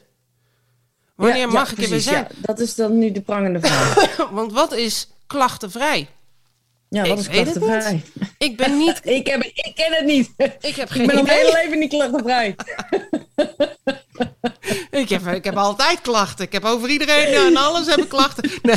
[1.17, 2.15] Wanneer Ja, ja, mag ik er weer zijn?
[2.15, 4.17] Ja, dat is dan nu de prangende vraag.
[4.32, 6.08] Want wat is klachtenvrij?
[6.89, 8.01] Ja, Ik wat is weet het klachtenvrij?
[8.38, 8.99] Ik ben niet...
[9.19, 10.30] Ik, heb, ik ken het niet.
[10.38, 12.56] Ik heb Ik geen ben al mijn hele leven niet klachtenvrij.
[14.91, 16.45] Ik heb, ik heb altijd klachten.
[16.45, 18.49] Ik heb over iedereen en alles heb ik klachten.
[18.62, 18.75] Nee,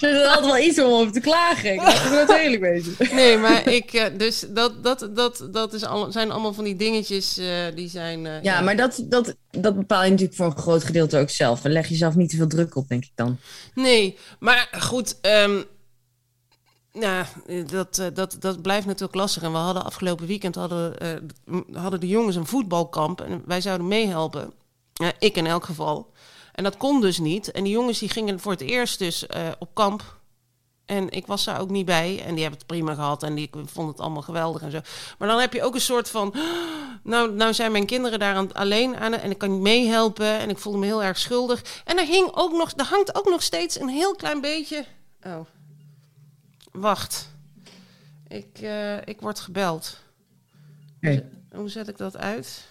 [0.00, 1.72] Er is altijd wel iets om over te klagen.
[1.72, 2.96] Ik laat het eerlijk wezen.
[3.14, 3.92] nee maar ik...
[3.92, 7.88] eh, Dus dat, dat, dat, dat is al, zijn allemaal van die dingetjes eh, die
[7.88, 8.26] zijn...
[8.26, 11.60] eh, Ja, maar dat, dat, dat bepaal je natuurlijk voor een groot gedeelte ook zelf.
[11.60, 13.38] Dan leg je zelf niet te veel druk op, denk ik dan.
[13.74, 15.18] Nee, maar goed...
[16.92, 17.26] ja,
[17.66, 19.42] dat, eh, dat, dat blijft natuurlijk lastig.
[19.42, 21.08] En we hadden afgelopen weekend hadden, eh,
[21.72, 23.20] hadden de jongens een voetbalkamp.
[23.20, 24.52] En wij zouden meehelpen.
[25.02, 26.12] Ja, ik in elk geval.
[26.52, 27.50] En dat kon dus niet.
[27.50, 30.20] En die jongens die gingen voor het eerst dus eh, op kamp.
[30.84, 32.22] En ik was daar ook niet bij.
[32.24, 33.22] En die hebben het prima gehad.
[33.22, 34.80] En die vonden het allemaal geweldig en zo.
[35.18, 36.34] Maar dan heb je ook een soort van...
[37.04, 39.12] Nou, nou zijn mijn kinderen daar aan, alleen aan.
[39.12, 40.38] En ik kan niet meehelpen.
[40.38, 41.82] En ik voelde me heel erg schuldig.
[41.84, 44.84] En er, hing ook nog, er hangt ook nog steeds een heel klein beetje...
[45.22, 45.40] Oh.
[46.72, 47.28] Wacht.
[48.28, 49.98] Ik, eh, ik word gebeld.
[50.96, 51.28] Oké.
[51.54, 52.66] Hoe zet ik dat uit?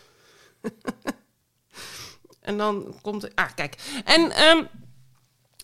[2.41, 3.35] en dan komt...
[3.35, 3.75] Ah, kijk.
[4.05, 4.63] En ehm,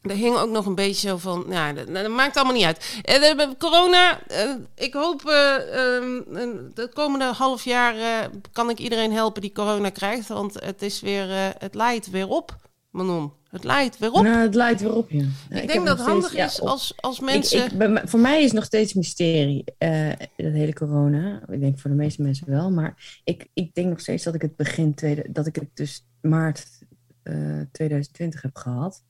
[0.01, 1.43] er hing ook nog een beetje zo van...
[1.47, 2.99] Nou, dat, maakt allemaal niet uit.
[3.01, 5.25] Eh, corona, eh, ik hoop...
[5.25, 10.27] eh, ehm, eh, de komende half jaar kan ik iedereen helpen die corona krijgt.
[10.27, 11.27] Want het is weer...
[11.57, 12.55] het leidt weer op,
[12.97, 13.31] Manon.
[13.49, 14.23] Het leidt weer op.
[14.23, 15.25] Nou, het leidt weer op, ja.
[15.49, 17.81] Ik denk dat het handig steeds- is als, als mensen...
[17.81, 21.41] ik, voor mij is het nog steeds een mysterie, eh, dat hele corona.
[21.49, 22.71] Ik denk voor de meeste mensen wel.
[22.71, 26.07] Maar ik, ik denk nog steeds dat ik het begin, tweede, dat ik het dus
[26.21, 26.67] maart
[27.23, 29.03] eh, 2020 heb gehad.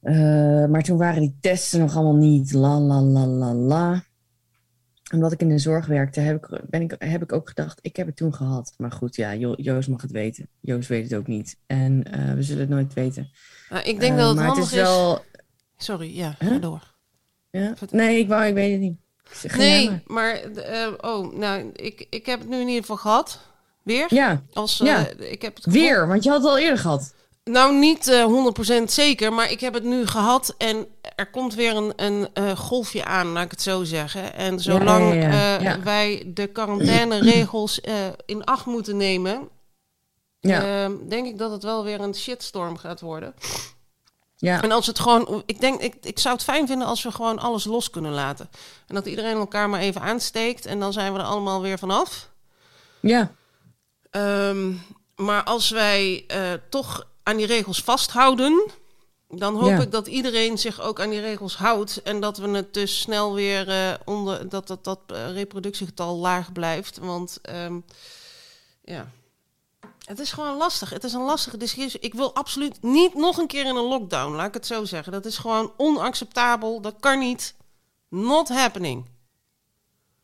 [0.00, 2.52] Eh, maar toen waren die testen nog allemaal niet.
[2.52, 4.04] La la la la la.
[5.12, 7.96] Omdat ik in de zorg werkte, heb ik, ben ik, heb ik ook gedacht, ik
[7.96, 8.74] heb het toen gehad.
[8.76, 10.48] Maar goed, ja, Jo- Joost mag het weten.
[10.60, 11.56] Joost weet het ook niet.
[11.66, 13.30] En eh, we zullen het nooit weten.
[13.70, 15.24] Nou, ik denk Eh, dat het maar handig het is wel.
[15.76, 16.48] Sorry, ja, Huh?
[16.48, 16.94] ga door.
[17.50, 17.74] Ja?
[17.90, 18.98] Nee, ik, wou, ik weet het niet.
[19.32, 20.00] Zeg, Nee, maar.
[20.06, 20.34] maar...
[20.34, 23.40] eh, oh, nou, ik, ik heb het nu in ieder geval gehad.
[23.82, 24.06] Weer.
[24.08, 25.08] Ja, Als, eh, Ja.
[25.08, 27.14] ik heb het gevoel- weer, want je had het al eerder gehad.
[27.50, 28.26] Nou, niet eh
[28.80, 32.56] 100% zeker, maar ik heb het nu gehad en er komt weer een, een eh,
[32.56, 34.34] golfje aan, laat ik het zo zeggen.
[34.34, 35.76] En zolang ja, ja.
[35.76, 37.94] eh, wij de quarantaineregels eh
[38.26, 39.48] in acht moeten nemen,
[40.40, 43.34] Ja, eh, denk ik dat het wel weer een shitstorm gaat worden.
[44.36, 44.62] ja.
[44.62, 47.38] En als het gewoon, ik denk, ik, ik zou het fijn vinden als we gewoon
[47.38, 48.48] alles los kunnen laten.
[48.86, 52.28] En dat iedereen elkaar maar even aansteekt en dan zijn we er allemaal weer vanaf.
[53.00, 53.30] ja.
[54.10, 54.72] Ehm,
[55.16, 58.70] maar als wij eh, toch aan die regels vasthouden,
[59.28, 59.80] dan hoop Ja.
[59.80, 62.02] ik dat iedereen zich ook aan die regels houdt.
[62.02, 66.52] En dat we het dus snel weer eh, onder dat dat, dat eh, reproductiegetal laag
[66.52, 66.98] blijft.
[66.98, 67.80] Want ehm,
[68.84, 69.10] ja.
[70.04, 70.90] Het is gewoon lastig.
[70.90, 72.00] Het is een lastige discussie.
[72.00, 75.12] Ik wil absoluut niet nog een keer in een lockdown, laat ik het zo zeggen.
[75.12, 76.80] Dat is gewoon onacceptabel.
[76.80, 77.54] Dat kan niet.
[78.08, 79.08] Not happening.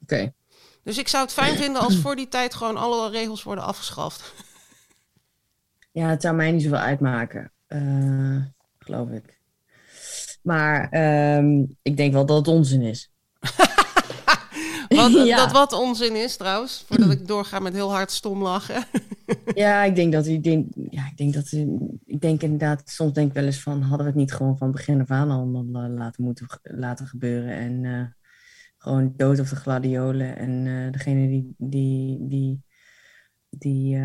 [0.03, 0.33] Oké.
[0.85, 4.33] Dus ik zou het fijn vinden als voor die tijd gewoon alle regels worden afgeschaft.
[5.93, 8.43] Ja, het zou mij niet zoveel uitmaken, eh,
[8.79, 9.39] geloof ik.
[10.43, 13.11] Maar ehm, ik denk wel dat het onzin is.
[14.89, 15.37] Wat, Ja.
[15.37, 18.85] Dat wat onzin is trouwens, voordat ik doorga met heel hard stom lachen.
[19.55, 21.53] Ja, ik denk dat ik denk, ja, ik denk dat
[22.05, 24.71] ik denk inderdaad, soms denk ik wel eens van hadden we het niet gewoon van
[24.71, 28.29] begin af aan al eh, laten moeten laten gebeuren en eh,
[28.79, 32.63] gewoon dood of de gladiolen en degene die die die
[33.51, 33.97] die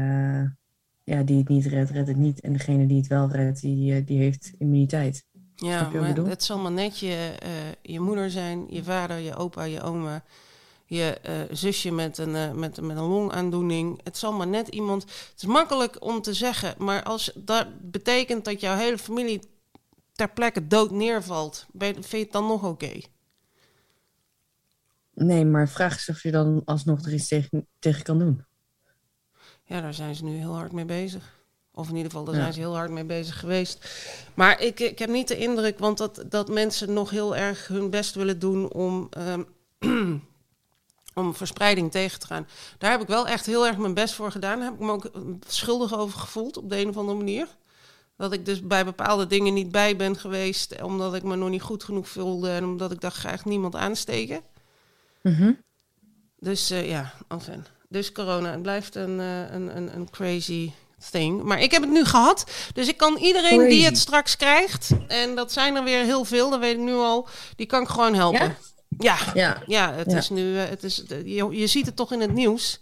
[1.05, 3.95] ja die het niet redt, redt het niet en degene die het wel redt, die
[3.95, 5.25] eh, die heeft immuniteit.
[5.55, 7.49] Ja, maar het zal maar net je, eh,
[7.81, 10.23] je moeder zijn, je vader, je opa, je oma,
[10.85, 13.99] je eh, zusje met een, eh, met, met een longaandoening.
[14.03, 15.01] Het zal maar net iemand.
[15.03, 19.39] Het is makkelijk om te zeggen, maar als dat betekent dat jouw hele familie
[20.11, 22.99] ter plekke dood neervalt, ben vind je het dan nog oké?
[25.13, 28.43] Nee, maar vraag is of je dan alsnog er iets tegen, tegen kan doen.
[29.65, 31.34] Ja, daar zijn ze nu heel hard mee bezig.
[31.73, 32.41] Of in ieder geval, daar Ja.
[32.41, 33.89] zijn ze heel hard mee bezig geweest.
[34.34, 37.89] Maar ik, ik heb niet de indruk, want dat, dat mensen nog heel erg hun
[37.89, 39.43] best willen doen om, ehm,
[41.13, 42.47] om verspreiding tegen te gaan.
[42.78, 44.56] Daar heb ik wel echt heel erg mijn best voor gedaan.
[44.60, 47.47] Daar heb ik me ook eh, schuldig over gevoeld op de een of andere manier.
[48.17, 51.62] Dat ik dus bij bepaalde dingen niet bij ben geweest, omdat ik me nog niet
[51.62, 54.41] goed genoeg voelde en omdat ik dacht, ga echt niemand aansteken.
[55.21, 55.51] Mhm.
[56.39, 57.65] Dus eh, ja, enfin.
[57.95, 60.71] Dus corona, het blijft een, eh, een, een, een crazy
[61.12, 61.43] thing.
[61.43, 62.45] Maar ik heb het nu gehad.
[62.73, 66.49] Dus ik kan iedereen die het straks krijgt, en dat zijn er weer heel veel,
[66.49, 68.39] dat weet ik nu al, die kan ik gewoon helpen.
[68.39, 68.55] Ja?
[68.97, 69.63] Ja, Ja.
[69.67, 70.17] ja, het Ja.
[70.17, 72.79] is nu, eh, het is, je, je ziet het toch in het nieuws.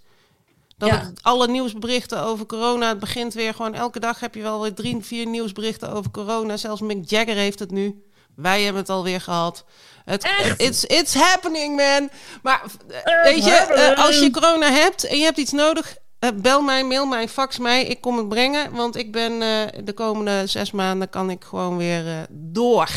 [0.77, 0.99] Dat Ja.
[0.99, 4.73] het- alle nieuwsberichten over corona, het begint weer gewoon elke dag heb je wel weer
[4.73, 6.57] drie, vier nieuwsberichten over corona.
[6.57, 8.03] Zelfs Mick Jagger heeft het nu.
[8.35, 9.63] Wij hebben het alweer gehad.
[10.05, 12.09] Het, it's, it's happening, man.
[12.41, 12.61] Maar
[13.03, 16.61] eh, weet je, eh, als je corona hebt en je hebt iets nodig, eh, bel
[16.61, 17.85] mij, mail mij, fax mij.
[17.85, 21.77] Ik kom het brengen, want ik ben eh, de komende zes maanden kan ik gewoon
[21.77, 22.89] weer eh, door.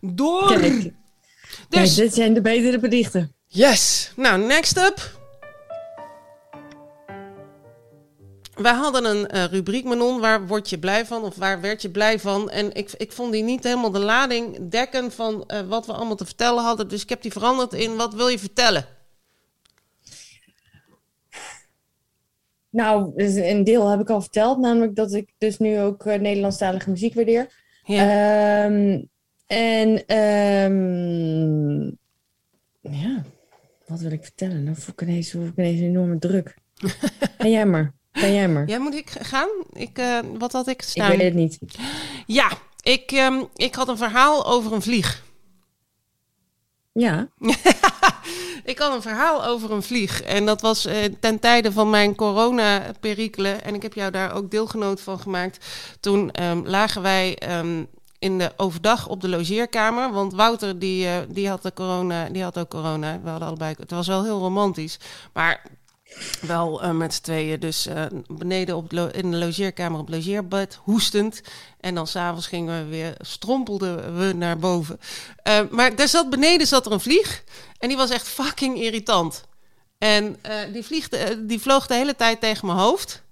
[0.00, 0.46] Door.
[0.48, 0.92] Kijk, kijk,
[1.68, 3.34] Dus, dit zijn de betere berichten.
[3.46, 4.12] yes.
[4.16, 5.17] Nou, next up.
[8.58, 11.90] Wij hadden een eh, rubriek, Manon, waar word je blij van of waar werd je
[11.90, 12.50] blij van?
[12.50, 16.16] En ik, ik vond die niet helemaal de lading dekken van eh, wat we allemaal
[16.16, 16.88] te vertellen hadden.
[16.88, 18.84] Dus ik heb die veranderd in wat wil je vertellen?
[22.70, 26.20] Nou, dus een deel heb ik al verteld, namelijk dat ik dus nu ook eh,
[26.20, 27.52] Nederlandstalige muziek waardeer.
[27.84, 28.64] Ja.
[28.64, 29.02] Ehm,
[29.46, 31.84] en ehm,
[32.80, 33.22] ja,
[33.86, 34.64] wat wil ik vertellen?
[34.64, 36.56] Dan voel ik ineens, voel ik ineens een enorme druk.
[37.38, 38.68] Ga jij maar, ga jij maar.
[38.68, 39.48] ja, moet ik gaan?
[39.72, 41.10] Ik, eh, wat had ik ik staan?
[41.10, 41.58] weet het niet.
[42.26, 42.50] Ja,
[42.82, 45.26] ik, ehm, ik had een verhaal over een vlieg.
[46.92, 47.28] Ja,
[48.68, 50.22] Ik had een verhaal over een vlieg.
[50.22, 53.64] En dat was eh, ten tijde van mijn corona-perikelen.
[53.64, 55.66] En ik heb jou daar ook deelgenoot van gemaakt.
[56.00, 57.84] Toen ehm, lagen wij ehm,
[58.18, 60.12] in de overdag op de logeerkamer.
[60.12, 63.20] Want Wouter, die, eh, die, had de corona, die had ook corona.
[63.22, 63.74] We hadden allebei...
[63.78, 64.98] Het was wel heel romantisch.
[65.32, 65.62] Maar
[66.40, 67.60] wel eh, met z'n tweeën.
[67.60, 71.40] Dus eh, beneden op in de logeerkamer op logeerbed, hoestend.
[71.80, 75.00] En dan s'avonds gingen we weer, strompelden we naar boven.
[75.42, 77.44] Eh, maar daar zat, beneden zat er een vlieg.
[77.78, 79.44] En die was echt fucking irritant.
[79.98, 80.40] En
[80.72, 83.22] die, vliegde, eh, die vloog de hele tijd tegen mijn hoofd.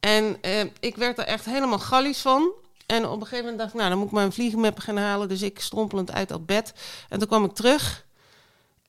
[0.00, 0.36] En
[0.80, 2.50] ik werd er echt helemaal gallies van.
[2.86, 5.28] En op een gegeven moment dacht ik, nou, dan moet ik maar een gaan halen.
[5.28, 6.72] Dus ik strompelend uit dat bed.
[7.08, 8.06] En toen kwam ik terug.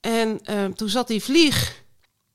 [0.01, 0.41] En
[0.75, 1.81] toen zat die vlieg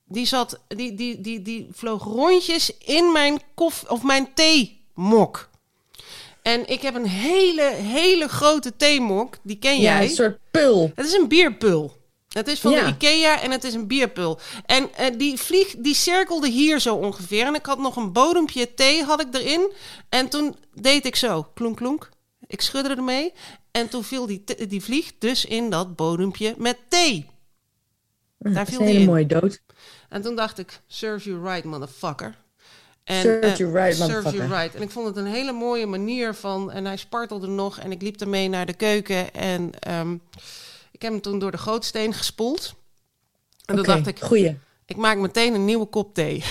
[0.08, 5.48] die, zat, die, die, die, die vloog rondjes in mijn koffie of mijn theemok.
[6.42, 9.34] En ik heb een hele, hele grote theemok.
[9.42, 10.02] Die ken ja, jij.
[10.02, 10.92] een soort pul.
[10.94, 11.96] Het is een bierpul.
[12.28, 12.84] Het is van Ja.
[12.84, 14.38] de Ikea en het is een bierpul.
[14.66, 17.46] En eh, die vlieg die cirkelde hier zo ongeveer.
[17.46, 19.72] En ik had nog een bodempje thee had ik erin.
[20.08, 22.08] En toen deed ik zo, klonk klonk.
[22.46, 23.32] Ik schudde ermee.
[23.70, 27.26] En toen viel die, die vlieg dus in dat bodempje met thee.
[28.54, 29.06] Daar Dat is viel een hele in.
[29.06, 29.62] mooie dood.
[30.08, 32.34] En toen dacht ik, serve you right, motherfucker.
[33.04, 34.56] En, Serve eh, you right, serve you motherfucker.
[34.58, 34.74] right.
[34.74, 36.70] En ik vond het een hele mooie manier van...
[36.72, 39.34] En hij spartelde nog en ik liep ermee naar de keuken.
[39.34, 40.12] En ehm,
[40.92, 42.74] ik heb hem toen door de gootsteen gespoeld.
[43.64, 44.58] En toen dacht ik, goeie.
[44.86, 46.44] ik maak meteen een nieuwe kop thee.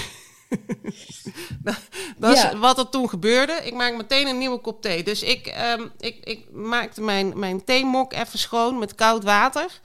[1.63, 1.75] dat
[2.17, 2.51] dat Ja.
[2.51, 3.53] is wat er toen gebeurde.
[3.63, 5.03] Ik maak meteen een nieuwe kop thee.
[5.03, 9.79] Dus ik, ehm, ik, ik maakte mijn, mijn theemok even schoon met koud water.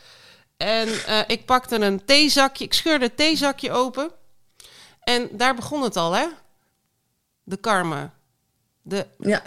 [0.61, 2.65] En eh, ik pakte een theezakje.
[2.65, 4.11] Ik scheurde het theezakje open.
[5.01, 6.27] En daar begon het al, hè?
[7.43, 8.15] De karma.
[8.83, 9.43] De Ja,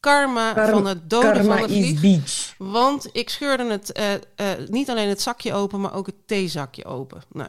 [0.00, 2.00] karma, van het doden karma van de is vlieg.
[2.00, 2.54] beach.
[2.58, 4.20] Want ik scheurde het eh, eh,
[4.68, 7.22] niet alleen het zakje open, maar ook het theezakje open.
[7.32, 7.48] Nou,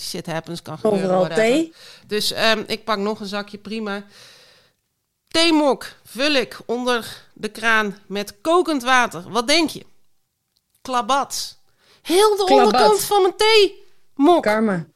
[0.00, 1.10] shit happens, kan gebeuren.
[1.16, 1.74] Overal thee.
[2.06, 4.04] Dus ehm, ik pak nog een zakje, prima.
[5.28, 9.30] theemok vul ik onder de kraan met kokend water.
[9.30, 9.86] Wat denk je?
[10.82, 11.57] Klabat.
[12.08, 14.86] Heel de onderkant van mijn theemok Karma.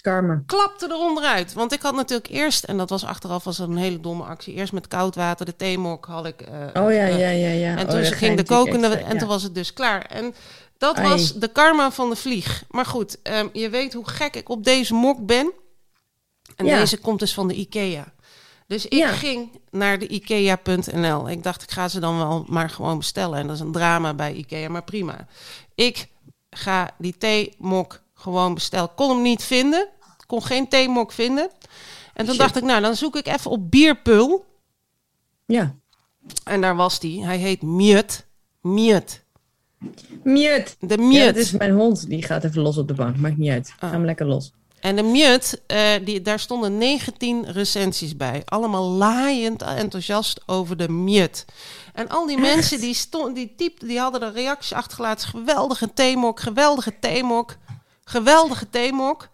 [0.00, 0.42] Karma.
[0.46, 1.52] klapte eronder uit.
[1.52, 4.54] Want ik had natuurlijk eerst, en dat was achteraf was dat een hele domme actie.
[4.54, 6.40] Eerst met koud water, de theemok had ik.
[6.40, 7.76] eh, Oh ja, eh, ja, ja, ja.
[7.76, 9.18] en Oh, toen ze ging de kokende extra, en ja.
[9.18, 10.04] toen was het dus klaar.
[10.06, 10.34] En
[10.78, 11.08] dat Ai.
[11.08, 12.64] was de karma van de vlieg.
[12.70, 15.52] Maar goed, ehm, je weet hoe gek ik op deze mok ben.
[16.56, 16.78] En Ja.
[16.78, 18.12] deze komt dus van de IKEA.
[18.66, 19.08] Dus ik Ja.
[19.08, 21.28] ging naar de IKEA.nl.
[21.28, 23.38] Ik dacht, ik ga ze dan wel maar gewoon bestellen.
[23.38, 25.26] En dat is een drama bij IKEA, maar prima.
[25.74, 26.08] Ik
[26.54, 28.94] ga die theemok gewoon bestellen.
[28.94, 29.88] Kon hem niet vinden.
[30.26, 31.50] Kon geen theemok vinden.
[32.14, 32.38] En toen Shit.
[32.38, 34.44] dacht ik, nou, dan zoek ik even op bierpul.
[35.46, 35.74] Ja.
[36.44, 37.24] En daar was die.
[37.24, 38.26] Hij heet Mjut.
[38.60, 39.24] Mjut.
[40.22, 40.74] Mute.
[40.80, 41.24] De Ja, Mjut.
[41.26, 42.08] het is mijn hond.
[42.08, 43.16] Die gaat even los op de bank.
[43.16, 43.68] Maakt niet uit.
[43.78, 43.88] Ah.
[43.88, 44.52] Ga hem lekker los.
[44.84, 48.42] En de Mjut, eh, die, daar stonden 19 recensies bij.
[48.44, 51.44] Allemaal laaiend enthousiast over de Mjut.
[51.94, 55.28] En al die mensen die, stond, die typten, die hadden een reactie achtergelaten.
[55.28, 57.56] Geweldige theemok, geweldige theemok,
[58.04, 59.28] geweldige theemok.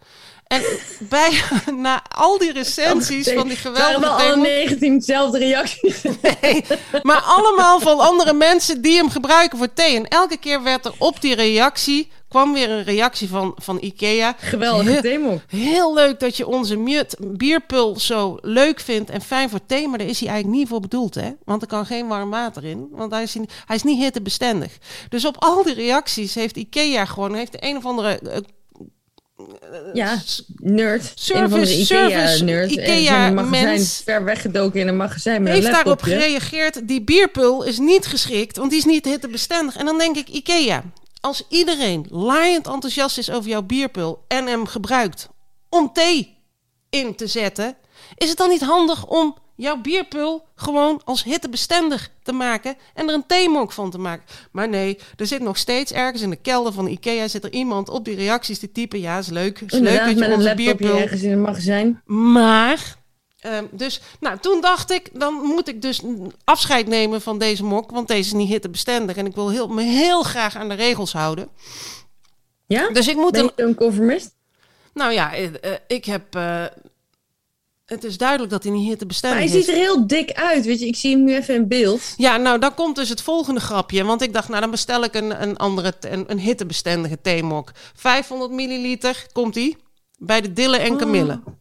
[0.46, 0.62] En
[0.98, 1.42] bij,
[1.76, 4.46] na al die recensies van die waren geweldige wel alle theemok...
[4.46, 6.02] 19 dezelfde reacties.
[6.40, 6.64] Nee,
[7.02, 9.96] maar allemaal van andere mensen die hem gebruiken voor thee.
[9.96, 14.34] En elke keer werd er op die reactie, kwam weer een reactie van, van Ikea.
[14.38, 15.40] Geweldige Heel- themok.
[15.46, 19.88] Heel leuk dat je onze mut bierpul zo leuk vindt en fijn voor thee.
[19.88, 21.30] Maar daar is hij eigenlijk niet voor bedoeld, hè?
[21.44, 22.88] Want er kan geen warm water in.
[22.90, 24.78] Want hij is, niet- hij is niet hittebestendig.
[25.08, 27.34] Dus op al die reacties heeft Ikea gewoon...
[27.34, 28.18] heeft de een of andere...
[28.18, 28.36] eh,
[29.92, 30.18] Ja,
[30.56, 31.12] nerd.
[31.14, 32.70] Service- de service Ikea-nerd.
[32.70, 34.00] Ikea magazijn, mens.
[34.04, 36.88] ver weggedoken in een magazijn met heeft een daarop gereageerd...
[36.88, 39.76] die bierpul is niet geschikt, want die is niet hittebestendig.
[39.76, 40.82] En dan denk ik, Ikea...
[41.20, 44.24] als iedereen laaiend enthousiast is over jouw bierpul...
[44.28, 45.28] en hem gebruikt
[45.68, 46.38] om thee
[46.90, 47.76] in te zetten...
[48.16, 52.76] is het dan niet handig om jouw bierpul gewoon als hittebestendig te maken...
[52.94, 54.24] en er een theemok van te maken?
[54.52, 57.28] Maar nee, er zit nog steeds ergens in de kelder van Ikea...
[57.28, 59.00] zit er iemand op die reacties te typen...
[59.00, 60.98] ja, is leuk, is leuk dat je met een onze bierpul...
[60.98, 62.02] ergens in een magazijn.
[62.04, 62.96] Maar,
[63.40, 66.02] ehm, dus, nou, toen dacht ik, dan moet ik dus
[66.44, 69.82] afscheid nemen van deze mok, want deze is niet hittebestendig en ik wil heel, me
[69.82, 71.48] heel graag aan de regels houden.
[72.66, 72.90] Ja?
[72.90, 74.34] Dus ik moet Ben een, je zo'n conformist?
[74.94, 76.64] nou ja, eh, eh, ik heb, eh,
[77.86, 79.64] het is duidelijk dat hij niet Maar hittebestendig hij is.
[79.64, 80.64] ziet er heel dik uit.
[80.64, 82.14] Weet je, ik zie hem nu even in beeld.
[82.16, 84.04] Ja, nou, dan komt dus het volgende grapje.
[84.04, 87.70] Want ik dacht, nou, dan bestel ik een, een andere, een, een hittebestendige theemok.
[87.94, 89.76] 500 milliliter, komt die,
[90.18, 91.40] bij de Dille en Camille.
[91.44, 91.54] Oh,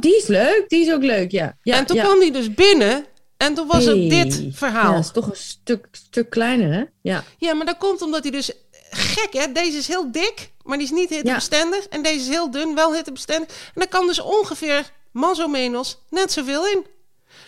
[0.00, 0.64] die is leuk.
[0.68, 1.56] Die is ook leuk, ja.
[1.62, 2.04] ja en toen ja.
[2.04, 3.06] kwam die dus binnen
[3.36, 3.98] en toen was Hey.
[3.98, 4.90] het dit verhaal.
[4.90, 6.84] Ja, dat is toch een stuk, stuk kleiner, hè?
[7.02, 7.24] Ja.
[7.38, 8.52] Ja, maar dat komt omdat hij dus...
[8.90, 9.52] Gek, hè?
[9.52, 11.86] Deze is heel dik, maar die is niet hittebestendig.
[11.88, 13.48] En deze is heel dun, wel hittebestendig.
[13.48, 16.86] En daar kan dus ongeveer, mas o menos, net zoveel in.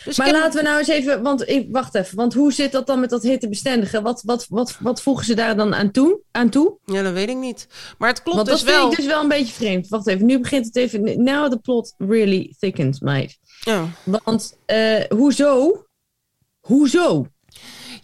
[0.05, 1.23] Dus Maar heb- laten we nou eens even...
[1.23, 2.17] Want ik, wacht even.
[2.17, 4.03] Want hoe zit dat dan met dat hittebestendige?
[4.03, 6.21] Wat, wat, wat, wat voegen ze daar dan aan toe?
[6.31, 6.79] Aan toe?
[6.85, 7.67] Ja, dat weet ik niet.
[7.99, 8.91] Maar het klopt Want dus dat vind wel.
[8.91, 9.89] ik dus wel een beetje vreemd.
[9.89, 10.27] Wacht even.
[10.27, 11.23] Nu begint het even...
[11.25, 13.37] Now the plot really thickens, mate.
[13.61, 13.85] Ja.
[14.05, 15.85] Want, eh, hoezo?
[16.61, 17.27] Hoezo?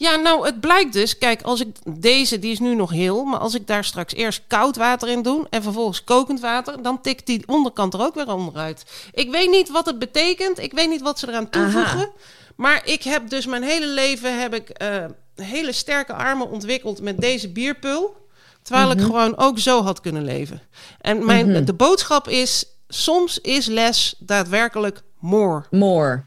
[0.00, 1.18] Ja, nou, het blijkt dus...
[1.18, 3.24] Kijk, als ik deze, die is nu nog heel...
[3.24, 5.46] Maar als ik daar straks eerst koud water in doe...
[5.50, 6.82] en vervolgens kokend water...
[6.82, 8.84] dan tikt die onderkant er ook weer onderuit.
[9.12, 10.58] Ik weet niet wat het betekent.
[10.58, 11.98] Ik weet niet wat ze eraan toevoegen.
[11.98, 12.12] Aha.
[12.56, 14.40] Maar ik heb dus mijn hele leven...
[14.40, 18.18] heb ik eh, hele sterke armen ontwikkeld met deze bierpul...
[18.62, 20.62] Terwijl ik gewoon ook zo had kunnen leven.
[21.00, 25.64] En mijn, de boodschap is: soms is less daadwerkelijk more.
[25.70, 26.24] More.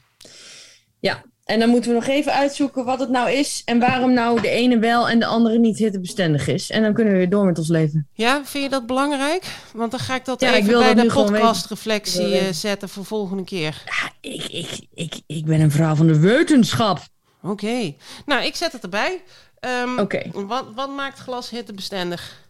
[0.99, 1.23] Ja.
[1.43, 3.61] En dan moeten we nog even uitzoeken wat het nou is...
[3.65, 6.69] en waarom nou de ene wel en de andere niet hittebestendig is.
[6.69, 8.07] En dan kunnen we weer door met ons leven.
[8.13, 9.45] Ja, vind je dat belangrijk?
[9.73, 12.89] Want dan ga ik dat Ja, ik even wil bij dat de podcastreflectie eh, zetten
[12.89, 13.83] voor volgende keer.
[13.85, 16.99] Ja, ik, ik, ik, ik ben een vrouw van de wetenschap.
[17.41, 17.93] Oké.
[18.25, 19.21] Nou, ik zet het erbij.
[19.59, 20.21] Ehm, Oké.
[20.31, 22.41] wat, wat maakt glas hittebestendig?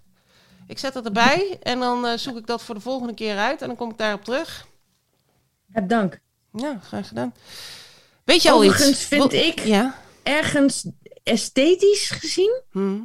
[0.68, 3.62] Ik zet het erbij en dan eh, zoek ik dat voor de volgende keer uit
[3.62, 4.68] en dan kom ik daarop terug.
[5.72, 6.20] Heb dank.
[6.52, 7.34] Ja, graag gedaan.
[8.26, 8.74] Weet je al iets?
[8.74, 9.96] Overigens vind ik- Ja.
[10.24, 10.86] Ergens
[11.24, 12.62] esthetisch gezien...
[12.72, 13.00] Hm.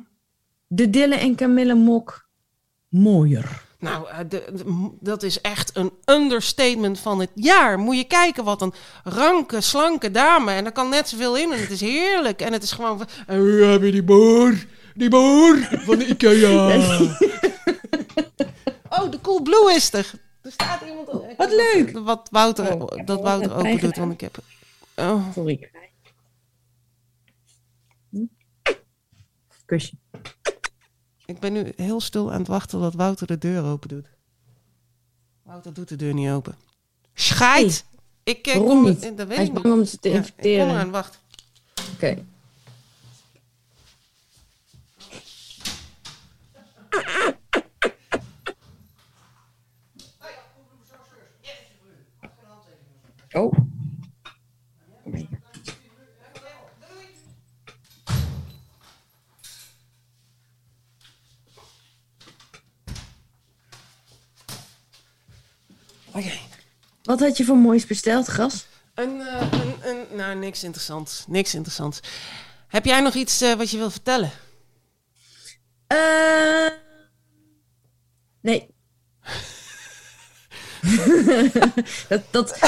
[0.66, 2.28] de Dille en Camille mok
[2.88, 3.66] mooier.
[3.78, 7.78] Nou, eh, de, de- m- dat is echt een understatement van het jaar.
[7.78, 8.72] Moet je kijken wat een
[9.04, 10.52] ranke, slanke dame.
[10.52, 12.40] En er kan net zoveel in en het is heerlijk.
[12.40, 12.98] En het is gewoon...
[12.98, 14.66] van, En hier heb je die boer.
[14.94, 16.76] Die boer van de Ikea.
[18.90, 20.10] oh, de Cool Blue is er.
[20.42, 21.08] Er staat iemand...
[21.36, 21.92] Wat leuk.
[21.92, 24.38] dat- Wat Wouter, Oh, dat wel Wouter open doet, want ik heb...
[24.98, 25.70] Oh, Sorry.
[28.10, 28.24] Hm?
[29.64, 29.94] Kusje.
[31.26, 34.06] ik ben nu heel stil aan het wachten dat Wouter de deur open doet.
[35.42, 36.56] Wouter doet de deur niet open.
[37.14, 37.84] Scheid!
[38.22, 38.84] Ik eh, Waarom kom...
[38.84, 39.02] niet?
[39.02, 40.66] eh, Dat weet Hij is bang om ze te Ja, infecteren.
[40.66, 41.20] kom eraan, wacht.
[41.94, 42.24] Oké.
[53.34, 53.52] Oh.
[66.18, 66.32] Oké.
[67.02, 68.66] Wat had je voor moois besteld, Gras?
[68.94, 71.24] Een, eh, een, een, nou, niks interessants.
[71.28, 72.00] Niks interessants.
[72.68, 74.30] Heb jij nog iets eh, wat je wil vertellen?
[75.86, 76.66] Eh
[78.40, 78.76] nee.
[82.08, 82.58] dat, dat,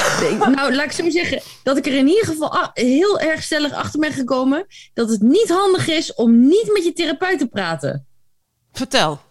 [0.55, 3.73] nou, laat ik zo maar zeggen dat ik er in ieder geval heel erg stellig
[3.73, 8.07] achter ben gekomen dat het niet handig is om niet met je therapeut te praten.
[8.71, 9.21] Vertel.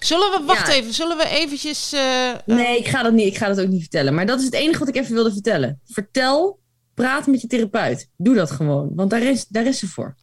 [0.00, 0.72] Zullen we, wacht Ja.
[0.74, 1.92] even, zullen we eventjes...
[1.92, 3.26] eh, Nee, ik ga dat niet.
[3.26, 4.14] Ik ga dat ook niet vertellen.
[4.14, 5.80] Maar dat is het enige wat ik even wilde vertellen.
[5.86, 6.60] Vertel,
[6.94, 8.08] praat met je therapeut.
[8.16, 10.14] Doe dat gewoon, want daar is, daar is ze voor.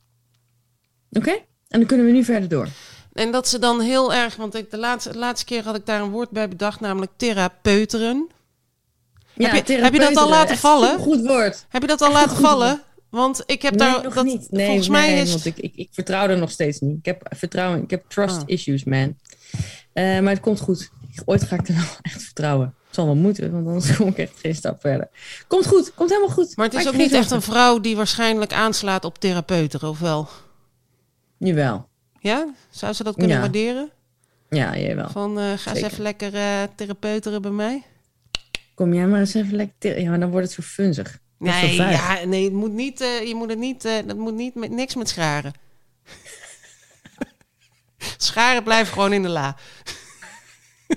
[1.11, 1.31] Oké?
[1.67, 2.67] En dan kunnen we nu verder door.
[3.13, 5.85] En dat ze dan heel erg, want ik, de, laatste, de laatste keer had ik
[5.85, 8.27] daar een woord bij bedacht, namelijk therapeuteren.
[9.33, 10.99] Ja, Heb je- heb je dat al laten vallen?
[10.99, 11.65] Goed woord.
[11.69, 12.81] Heb je dat al laten vallen?
[13.09, 14.03] Want ik heb nee, daar.
[14.03, 14.47] nog dat, niet.
[14.51, 15.29] Nee, volgens nee, mij is.
[15.29, 16.97] want ik, ik, ik vertrouw er nog steeds niet.
[16.97, 18.43] Ik heb vertrouwen, ik heb trust Ah.
[18.45, 19.15] issues, man.
[19.93, 20.89] Eh, maar het komt goed.
[21.25, 22.75] Ooit ga ik er wel echt vertrouwen.
[22.85, 25.09] Het zal wel moeten, want anders kom ik echt geen stap verder.
[25.47, 26.55] Komt goed, komt helemaal goed.
[26.55, 30.27] Maar het is ook niet echt een vrouw die waarschijnlijk aanslaat op therapeuten, of wel?
[31.37, 31.87] Jawel.
[32.19, 32.53] Ja?
[32.69, 33.41] Zou ze dat kunnen Ja.
[33.41, 33.89] waarderen?
[34.49, 35.09] Ja, jawel.
[35.09, 37.83] Van eh, ga eens even lekker eh therapeuteren bij mij?
[38.75, 40.01] Kom jij maar eens even lekker...
[40.01, 41.19] Ja, maar dan wordt het zo funzig.
[41.37, 44.95] Nee, ja, nee, het moet niet, je moet het niet, dat moet niet met niks
[44.95, 45.53] met scharen.
[48.17, 49.55] Scharen blijven gewoon in de la.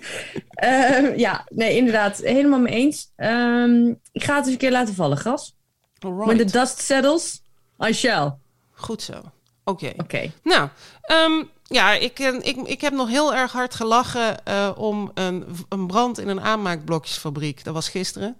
[0.59, 2.19] Eh, ja, nee, inderdaad.
[2.19, 3.13] Helemaal mee eens.
[3.17, 5.55] Ehm, ik ga het eens een keer laten vallen, Gas.
[5.99, 7.43] When the dust settles,
[7.87, 8.25] I shall.
[8.25, 8.39] Oké.
[8.73, 9.23] Goed zo.
[9.65, 10.33] Oké.
[10.43, 10.69] Nou,
[11.01, 15.47] ehm, ja, ik, eh, ik, ik heb nog heel erg hard gelachen eh, om een,
[15.69, 17.65] een brand in een aanmaakblokjesfabriek.
[17.65, 18.37] Dat was gisteren,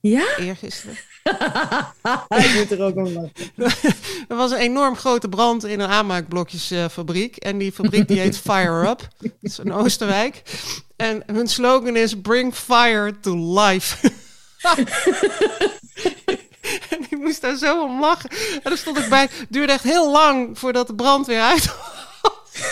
[0.00, 0.36] Ja?
[0.36, 0.96] eergisteren.
[2.28, 3.32] Ik moet er ook om lachen.
[4.28, 7.36] Er was een enorm grote brand in een aanmaakblokjesfabriek.
[7.36, 9.08] en die fabriek die heet Fire Up.
[9.18, 10.42] Dat is in Oosterwijk.
[10.96, 14.12] En hun slogan is Bring Fire to Life.
[16.90, 18.30] en ik moest daar zo om lachen.
[18.30, 19.20] En daar stond ik bij.
[19.20, 21.74] Het duurde echt heel lang voordat de brand weer uit
[22.22, 22.62] was.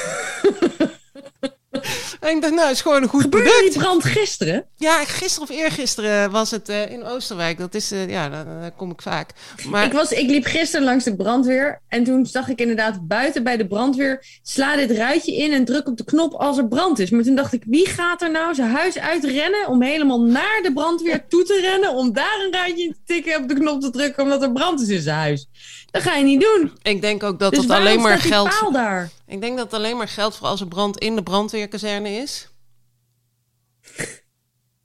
[2.20, 3.72] En ik dacht, nou, het is gewoon een goed Gebeurde product.
[3.72, 4.64] die brand gisteren?
[4.76, 7.58] Ja, gisteren of eergisteren was het eh, in Oosterwijk.
[7.58, 9.30] Dat is, eh, ja, daar, kom ik vaak.
[9.68, 13.42] Maar Ik, was, ik liep gisteren langs de brandweer en toen zag ik inderdaad buiten
[13.42, 14.24] bij de brandweer...
[14.42, 17.10] sla dit ruitje in en druk op de knop als er brand is.
[17.10, 19.68] Maar toen dacht ik, wie gaat er nou zijn huis uitrennen...
[19.68, 21.94] om helemaal naar de brandweer toe te rennen...
[21.94, 24.22] om daar een ruitje in te tikken op de knop te drukken...
[24.22, 25.46] omdat er brand is in zijn huis.
[25.90, 26.72] Dat ga je niet doen.
[26.82, 28.58] ik denk ook dat dus dat alleen maar geldt.
[28.60, 29.10] paal daar?
[29.26, 32.48] Ik denk dat het alleen maar geldt voor als er brand in de brandweerkazerne is.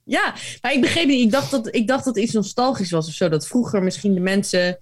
[0.04, 1.20] Ja, maar ik begreep niet.
[1.20, 3.28] Ik dacht dat, ik dacht dat het iets nostalgisch was of zo.
[3.28, 4.78] Dat vroeger misschien de mensen,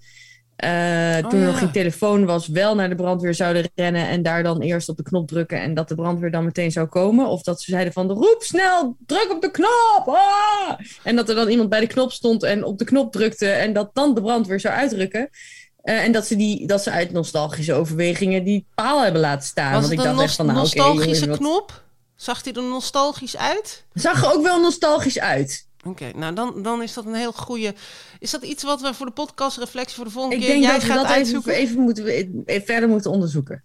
[0.57, 1.47] eh, toen er ja.
[1.47, 4.97] nog geen telefoon was, wel naar de brandweer zouden rennen en daar dan eerst op
[4.97, 7.27] de knop drukken en dat de brandweer dan meteen zou komen.
[7.27, 10.17] Of dat ze zeiden van, roep snel, druk op de knop!
[10.17, 10.79] Ah!
[11.03, 13.73] En dat er dan iemand bij de knop stond en op de knop drukte en
[13.73, 15.31] dat dan de brandweer zou uitrukken.
[15.83, 19.73] Eh, en dat ze, die, dat ze uit nostalgische overwegingen die paal hebben laten staan.
[19.73, 21.83] Was Want ik een dacht echt van, nou nostalgische wat- knop?
[22.17, 23.85] Zag hij er nostalgisch uit?
[23.93, 25.67] Zag er ook wel nostalgisch uit.
[25.85, 27.75] Oké, nou dan, dan is dat een heel goede.
[28.19, 30.63] Is dat iets wat we voor de podcast reflectie voor de volgende Ik keer denk
[30.63, 31.53] jij dat we gaat dat uitzoeken?
[31.55, 32.07] even, moeten,
[32.45, 33.63] even verder moeten onderzoeken.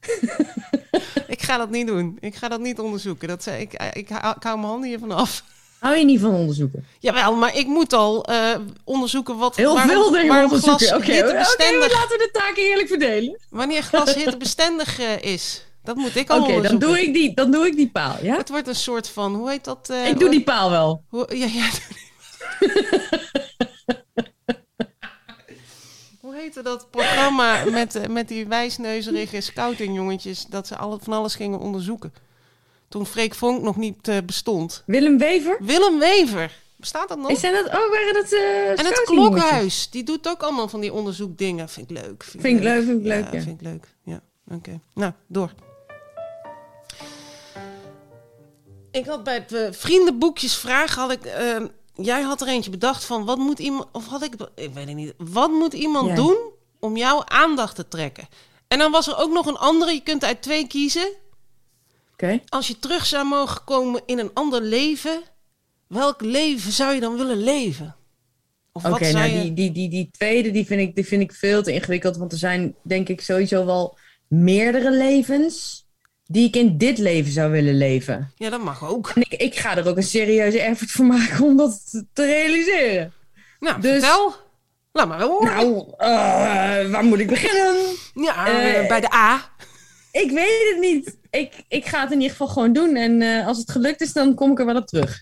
[1.26, 2.16] Ik ga dat niet doen.
[2.20, 3.28] Ik ga dat niet onderzoeken.
[3.28, 5.44] Dat zei ik, ik, ik hou mijn handen hiervan af.
[5.82, 6.84] Hou je niet van onderzoeken?
[6.98, 8.54] Jawel, maar ik moet al eh,
[8.84, 10.86] onderzoeken wat Heel waarom- veel dingen waarom onderzoeken.
[10.86, 13.40] glas Oké, oké, hittebestendig- laten we de taken eerlijk verdelen.
[13.50, 15.66] wanneer glas hittebestendig eh, is.
[15.84, 16.88] Dat moet ik Oké, al dan, onderzoeken.
[16.88, 18.36] doe ik die, dan doe ik die paal, ja?
[18.36, 19.88] Het wordt een soort van, hoe heet dat?
[19.90, 21.04] eh, ik doe die paal wel.
[21.08, 21.68] Hoe, ja, ja.
[26.20, 30.46] Hoe heette dat programma met, met die wijsneuzerige scoutingjongetjes...
[30.48, 32.12] dat ze alle, van alles gingen onderzoeken?
[32.92, 34.82] Toen Freek Vonk nog niet eh, bestond.
[34.86, 35.56] Willem Wever?
[35.60, 36.52] Willem Wever.
[36.76, 37.30] Bestaat dat nog?
[37.30, 39.02] Is zijn dat, oh, waren dat eh en het?
[39.04, 39.90] Klokhuis.
[39.90, 41.68] Die doet ook allemaal van die onderzoekdingen.
[41.68, 42.22] Vind ik leuk.
[42.22, 43.40] Vind ik leuk, vind ik leuk, ja.
[43.40, 43.88] vind ik leuk.
[44.04, 44.80] Ja, oké.
[44.94, 45.52] Nou, door.
[48.90, 51.24] Ik had bij het eh, vriendenboekjes vragen had ik...
[51.24, 51.64] eh,
[51.94, 53.88] jij had er eentje bedacht van wat moet iemand...
[53.92, 54.34] Of had ik...
[54.54, 55.14] Ik weet het niet.
[55.18, 56.36] Wat moet iemand doen
[56.80, 58.28] om jouw aandacht te trekken?
[58.68, 59.92] En dan was er ook nog een andere.
[59.92, 61.20] Je kunt uit twee kiezen.
[62.48, 65.22] Als je terug zou mogen komen in een ander leven...
[65.88, 67.96] Welk leven zou je dan willen leven?
[68.72, 69.40] Oké, nou je...
[69.40, 72.16] die, die, die, die tweede die vind, ik, die vind ik veel te ingewikkeld.
[72.16, 73.98] Want er zijn denk ik sowieso wel
[74.28, 75.86] meerdere levens
[76.24, 78.32] die ik in dit leven zou willen leven.
[78.36, 79.12] Ja, dat mag ook.
[79.14, 83.12] En ik, ik ga er ook een serieuze effort voor maken om dat te- realiseren.
[83.60, 84.34] Nou, Dus- vertel.
[84.92, 85.54] Laat maar horen.
[85.54, 87.76] Nou, eh, waar moet ik beginnen?
[88.14, 89.50] ja, eh, bij de A.
[90.12, 91.16] Ik weet het niet.
[91.32, 92.96] Ik, ik ga het in ieder geval gewoon doen.
[92.96, 95.20] En eh, als het gelukt is, dan kom ik er wel op terug.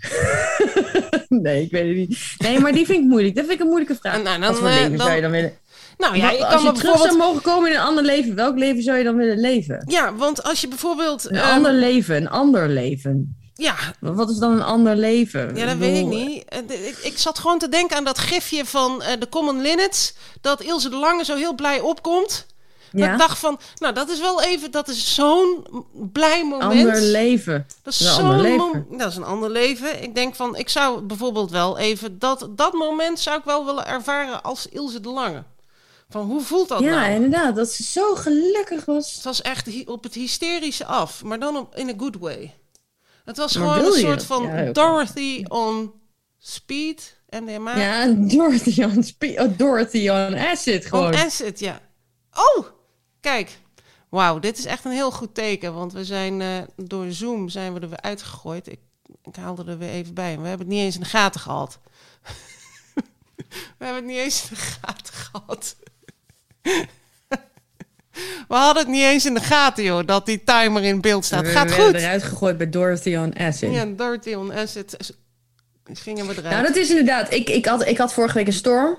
[1.29, 2.19] nee, ik weet het niet.
[2.39, 3.35] Nee, maar die vind ik moeilijk.
[3.35, 4.23] Dat vind ik een moeilijke vraag.
[4.23, 5.53] Nou, Wat dan, voor eh, leven dan- zou je dan willen?
[5.99, 8.83] Nou ja, als kan je terug zou mogen komen in een ander leven, welk leven
[8.83, 9.85] zou je dan willen leven?
[9.89, 11.31] Ja, want als je bijvoorbeeld...
[11.31, 13.37] Een ehm, ander leven, een ander leven.
[13.55, 15.57] Ja, Wat is dan een ander leven?
[15.57, 16.45] ja, dat weet ik niet.
[16.45, 16.59] Eh,
[17.03, 20.15] Ik, zat gewoon te denken aan dat gifje van de Common Linnets.
[20.41, 22.47] Dat Ilse de Lange zo heel blij opkomt.
[22.93, 25.67] Dat Ja, ik dacht van, nou dat is wel even, dat is zo'n
[26.13, 26.71] blij moment.
[26.73, 27.67] ander leven.
[27.83, 28.87] Dat is Een zo'n leven.
[28.91, 30.03] Dat is een ander leven.
[30.03, 33.87] Ik denk van, ik zou bijvoorbeeld wel even dat, dat moment zou ik wel willen
[33.87, 35.43] ervaren als Ilse de Lange.
[36.09, 37.13] Van hoe voelt dat Ja, nou?
[37.15, 37.55] inderdaad.
[37.57, 39.15] Dat ze zo gelukkig was.
[39.15, 42.55] Het was echt op het hysterische af, maar dan op, in a good way.
[43.25, 44.73] Het was Maar gewoon een soort van Ja.
[44.73, 45.93] Dorothy on
[46.39, 47.19] speed.
[47.29, 51.07] En de ma Ja, Dorothy on, spe- oh, Dorothy on acid gewoon.
[51.07, 51.81] on acid, ja.
[52.35, 52.65] Oh,
[53.21, 53.59] kijk.
[54.09, 55.75] Wauw, dit is echt een heel goed teken.
[55.75, 58.69] Want we zijn eh, door Zoom zijn we er weer uitgegooid.
[58.69, 58.81] Ik,
[59.25, 60.39] ik haalde er weer even bij.
[60.39, 61.79] We hebben het niet eens in de gaten gehad.
[63.79, 65.77] we hebben het niet eens in de gaten gehad.
[68.49, 71.43] we hadden het niet eens in de gaten, joh, dat die timer in beeld staat.
[71.43, 71.95] We Gaat werden goed.
[71.95, 73.73] eruit gegooid bij Dorothy on acid.
[73.73, 75.15] Ja, Dorothy on acid.
[75.85, 76.55] Gingen we eruit.
[76.55, 77.33] Nou, dat is inderdaad.
[77.33, 78.97] Ik, ik, had, ik had vorige week een storm.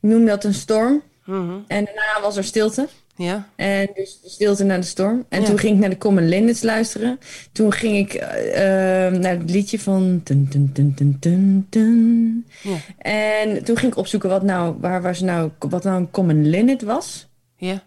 [0.00, 1.02] Ik noemde dat een storm.
[1.24, 1.58] Mhm.
[1.66, 2.88] En daarna was er stilte.
[3.22, 5.24] Ja, En dus de stilte na de storm.
[5.28, 5.46] En Ja.
[5.46, 7.18] toen ging ik naar de Common Linnets luisteren.
[7.52, 10.20] Toen ging ik eh, eh, naar het liedje van...
[10.24, 10.72] Tun, tun,
[11.20, 12.46] tun, tun.
[12.62, 16.48] ja, En toen ging ik opzoeken wat nou, waar was nou, wat nou een Common
[16.50, 17.28] Linnet was.
[17.56, 17.82] ja.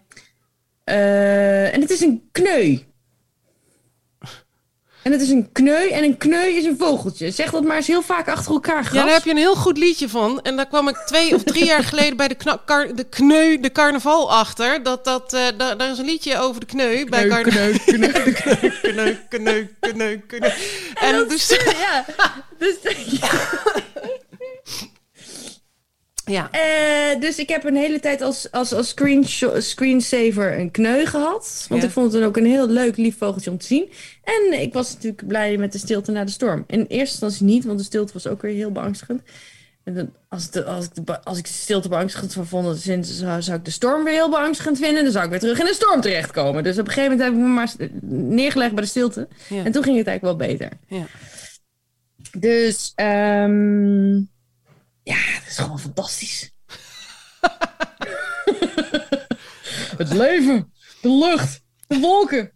[0.84, 2.78] Eh, en het is een kneu.
[5.04, 7.30] En het is een kneu en een kneu is een vogeltje.
[7.30, 8.98] Zeg dat maar eens heel vaak achter elkaar, gras.
[8.98, 10.42] Ja, daar heb je een heel goed liedje van.
[10.42, 12.36] En daar kwam ik twee of drie jaar geleden bij de,
[12.94, 14.82] de kneu, de carnaval achter.
[14.82, 17.04] Dat, dat, eh, daar, daar is een liedje over de kneu.
[17.08, 18.32] bij Kneu, carna- kneu, kneu.
[18.82, 20.50] kneu, kneu, kneu, kneu.
[20.94, 22.04] En dus, ja,
[22.58, 22.74] dus,
[23.06, 23.30] ja,
[26.50, 28.94] Eh, dus ik heb een hele tijd als, als, als
[29.58, 31.66] screensaver een kneu gehad.
[31.68, 31.86] Want Ja.
[31.88, 33.90] ik vond het dan ook een heel leuk, lief vogeltje om te zien.
[34.24, 36.64] En ik was natuurlijk blij met de stilte na de storm.
[36.66, 39.22] In eerste instantie niet, want de stilte was ook weer heel beangstigend.
[39.84, 43.04] En dan, als, de, als, ik de, als ik de stilte beangstigend zou vonden, dan
[43.04, 45.02] zou, zou ik de storm weer heel beangstigend vinden.
[45.02, 46.62] Dan zou ik weer terug in de storm terechtkomen.
[46.62, 47.72] Dus op een gegeven moment heb ik me maar
[48.34, 49.28] neergelegd bij de stilte.
[49.48, 50.68] ja, En toen ging het eigenlijk wel beter.
[50.88, 51.06] ja.
[52.38, 54.20] Dus, ehm,
[55.04, 56.52] ja, het is gewoon fantastisch.
[59.96, 62.52] het leven, de lucht, de wolken.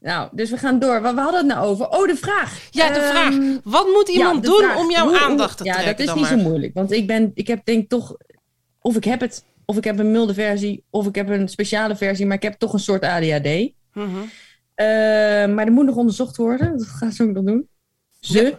[0.00, 1.00] Nou, dus we gaan door.
[1.00, 1.88] Wat we hadden het nou over?
[1.88, 2.58] Oh, de vraag.
[2.70, 3.60] Ja, de Ehm, vraag.
[3.64, 4.76] Wat moet iemand ja, doen vraag.
[4.76, 6.38] om jouw Hoe- aandacht te ja, trekken dat is dan niet maar?
[6.38, 6.74] zo moeilijk.
[6.74, 8.16] Want ik, ben, ik heb denk toch...
[8.80, 11.96] Of ik heb het, of ik heb een milde versie, of ik heb een speciale
[11.96, 12.26] versie.
[12.26, 13.70] Maar ik heb toch een soort ADHD.
[13.92, 14.08] Mhm.
[14.74, 14.86] Eh,
[15.46, 16.78] maar er moet nog onderzocht worden.
[16.78, 17.68] Dat gaat ze ook nog doen.
[18.20, 18.58] Ze?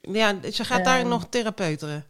[0.00, 1.08] Ja, ze gaat daar Ehm.
[1.08, 2.04] nog therapeuteren.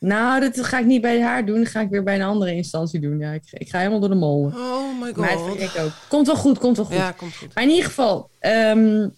[0.00, 1.58] Nou, dat ga ik niet bij haar doen.
[1.58, 3.18] Dat ga ik weer bij een andere instantie doen.
[3.18, 4.44] Ja, ik, ik ga helemaal door de mol.
[4.54, 5.56] Oh my Maar god.
[5.56, 5.90] vind ik ook.
[6.08, 6.94] Komt wel goed, komt wel goed.
[6.94, 7.54] Ja, komt goed.
[7.54, 9.08] Maar in ieder geval, ehm,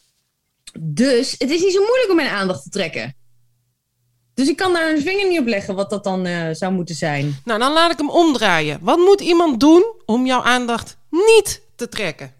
[0.81, 3.15] dus het is niet zo moeilijk om mijn aandacht te trekken.
[4.35, 6.95] Dus ik kan daar een vinger niet op leggen wat dat dan eh, zou moeten
[6.95, 7.41] zijn.
[7.45, 8.79] Nou, dan laat ik hem omdraaien.
[8.81, 12.35] Wat moet iemand doen om jouw aandacht niet te trekken?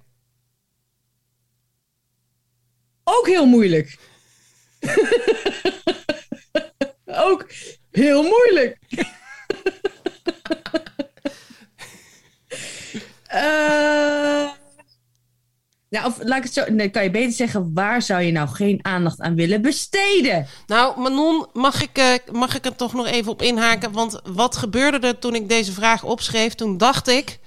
[3.05, 3.99] Ook heel moeilijk.
[7.29, 7.47] ook
[7.91, 8.79] heel moeilijk.
[13.31, 14.49] Eh,
[15.91, 16.65] nou, of laat ik het zo.
[16.69, 20.47] Nee, kan je beter zeggen, waar zou je nou geen aandacht aan willen besteden?
[20.67, 23.93] Nou, Manon, mag ik, eh, mag ik er toch nog even op inhaken?
[23.93, 26.55] Want wat gebeurde er toen ik deze vraag opschreef?
[26.55, 27.39] Toen dacht ik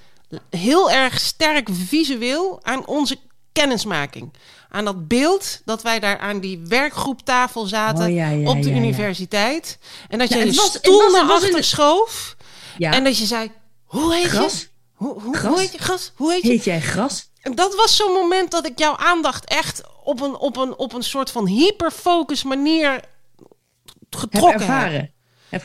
[0.50, 3.18] heel erg sterk visueel aan onze
[3.52, 4.34] kennismaking.
[4.76, 8.70] Aan dat beeld dat wij daar aan die werkgroeptafel zaten Oh, ja, ja, op de
[8.70, 9.78] ja, universiteit.
[10.10, 12.36] En dat je je het was- het stoel was- naar achter de- schoof.
[12.78, 13.52] Ja, En dat je zei,
[13.84, 14.60] hoe heet Gras?
[14.62, 14.68] je?
[14.94, 15.52] Hoe, hoe, Gras?
[15.52, 15.78] hoe heet je?
[15.78, 16.12] Gras?
[16.16, 16.48] Hoe heet je?
[16.50, 17.30] heet jij gras?
[17.42, 20.94] En dat was zo'n moment dat ik jouw aandacht echt op een, op een, op
[20.94, 23.00] een soort van hyperfocus manier
[24.10, 24.60] getrokken heb.
[24.60, 24.94] ervaren.
[25.00, 25.12] Heb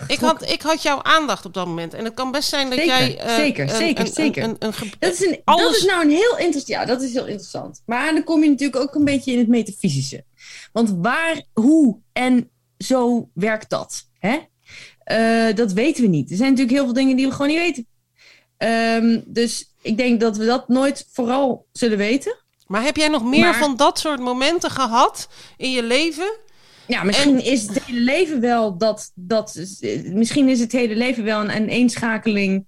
[0.06, 1.94] Ik had, ik had jouw aandacht op dat moment.
[1.94, 3.18] En het kan best zijn dat Zeker, jij...
[3.18, 4.42] eh, zeker, een- zeker, een- zeker.
[4.42, 6.66] een- een Dat is, een, Alles- dat is nou een heel interessant.
[6.66, 7.82] Ja, dat is heel interessant.
[7.86, 10.24] Maar dan kom je natuurlijk ook een beetje in het metafysische.
[10.72, 14.08] Want waar, hoe en zo werkt dat?
[14.18, 14.38] Hè?
[15.04, 16.30] Eh, dat weten we niet.
[16.30, 17.86] Er zijn natuurlijk heel veel dingen die we gewoon niet weten.
[18.56, 22.36] Ehm, dus ik denk dat we dat nooit vooral zullen weten.
[22.66, 26.38] Maar heb jij nog meer Maar- van dat soort momenten gehad in je leven?
[26.88, 29.12] Ja, misschien is het hele leven wel dat.
[29.14, 29.54] dat
[30.04, 32.66] misschien is het hele leven wel een aaneenschakeling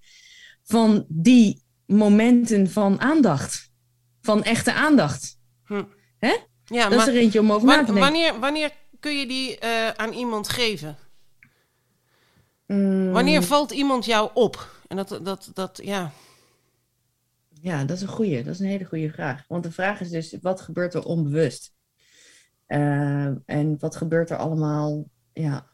[0.62, 3.70] van die momenten van aandacht.
[4.20, 5.38] Van echte aandacht.
[6.64, 8.02] Ja, dat is er eentje om over na te denken.
[8.02, 10.96] wanneer, wanneer kun je die eh, aan iemand geven?
[12.66, 14.70] Mm, Wanneer valt iemand jou op?
[14.88, 16.12] En dat, dat, dat ja.
[17.62, 18.44] Ja, dat is een goeie.
[18.44, 19.44] Dat is een hele goede vraag.
[19.48, 21.72] Want de vraag is dus, wat gebeurt er onbewust?
[22.70, 25.04] Eh, en wat gebeurt er allemaal?
[25.32, 25.66] Ja.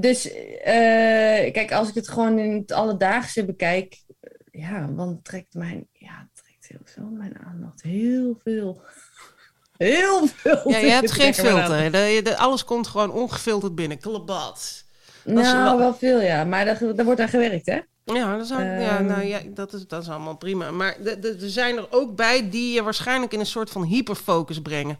[0.00, 4.30] Dus, eh, kijk, als ik het gewoon in het alledaagse bekijk, eh,
[4.62, 7.82] ja, dan trekt mijn, ja, trekt heel veel mijn aandacht.
[7.82, 8.82] Heel veel.
[9.76, 10.70] Heel veel.
[10.70, 11.92] ja je hebt geen filter.
[11.92, 13.98] De, de- alles komt gewoon ongefilterd binnen.
[13.98, 14.84] Klabat.
[15.24, 16.44] Is Nou, wel- wel veel, ja.
[16.44, 17.80] Maar daar, daar wordt aan gewerkt, hè?
[18.04, 19.06] Ja, dat is, ja, Ehm.
[19.06, 20.70] nou, ja dat, is, dat is allemaal prima.
[20.70, 24.98] Maar er zijn er ook bij die je waarschijnlijk in een soort van hyperfocus brengen.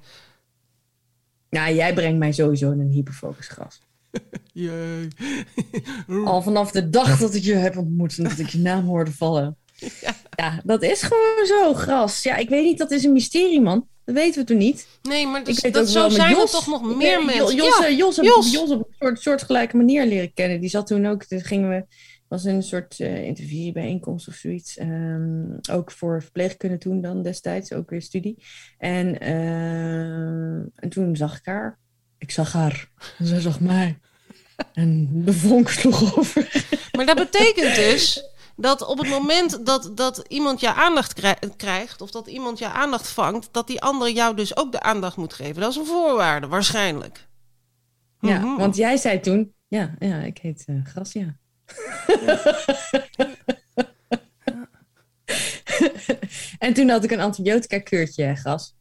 [1.51, 3.81] Nou, jij brengt mij sowieso in een hyperfocus gras.
[4.53, 5.09] Jee.
[6.25, 9.13] Al vanaf de dag dat ik je heb ontmoet en dat ik je naam hoorde
[9.13, 9.57] vallen.
[10.37, 10.61] Ja.
[10.65, 12.23] dat is gewoon zo, gras.
[12.23, 13.87] Ja, ik weet niet, dat is een mysterie, man.
[14.05, 14.87] Dat weten we toen niet.
[15.03, 16.53] Nee, maar Ik dus, weet dat zo zijn Jos.
[16.53, 17.57] er toch nog meer mensen.
[17.57, 18.53] Jos, ja, Jos, Jos.
[18.53, 20.61] Jos op een soort, soortgelijke manier leren kennen.
[20.61, 21.85] Die zat toen ook, dus gingen we,
[22.29, 24.77] was een soort eh interviewbijeenkomst of zoiets.
[24.77, 28.45] Ehm, ook voor verpleegkunde toen dan destijds, ook weer studie.
[28.79, 31.79] En, eh, en toen zag ik haar.
[32.18, 32.89] Ik zag haar.
[33.18, 33.99] En zij zag mij.
[34.72, 36.64] En de vonk sloeg over.
[36.97, 38.24] Maar dat betekent dus
[38.57, 42.68] dat op het moment dat, dat iemand je aandacht krij- krijgt, of dat iemand je
[42.68, 45.61] aandacht vangt, dat die ander jou dus ook de aandacht moet geven.
[45.61, 47.29] Dat is een voorwaarde, waarschijnlijk.
[48.20, 48.57] Ja, Mhm.
[48.57, 51.37] want jij zei toen, ja, ja ik heet eh Gras, ja.
[56.59, 58.75] En toen had ik een antibiotica-keurtje, Gras.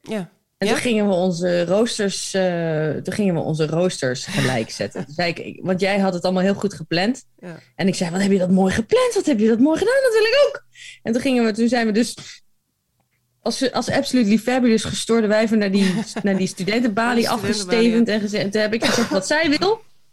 [0.00, 0.30] Ja.
[0.58, 0.72] En Ja?
[0.72, 5.04] toen gingen we onze roosters, eh, toen gingen we onze roosters gelijk zetten.
[5.04, 7.24] Toen zei ik, want jij had het allemaal heel goed gepland.
[7.38, 7.58] Ja.
[7.74, 9.14] En ik zei, wat heb je dat mooi gepland?
[9.14, 10.02] Wat heb je dat mooi gedaan?
[10.02, 10.64] Dat wil ik ook.
[11.02, 12.14] En toen gingen we, toen zijn we dus
[13.42, 18.08] als, als Absolutely Fabulous gestoorde wijven naar die, naar die studentenbalie afgestevend.
[18.08, 19.58] En gezegd, toen heb ik gezegd, wat zij wil,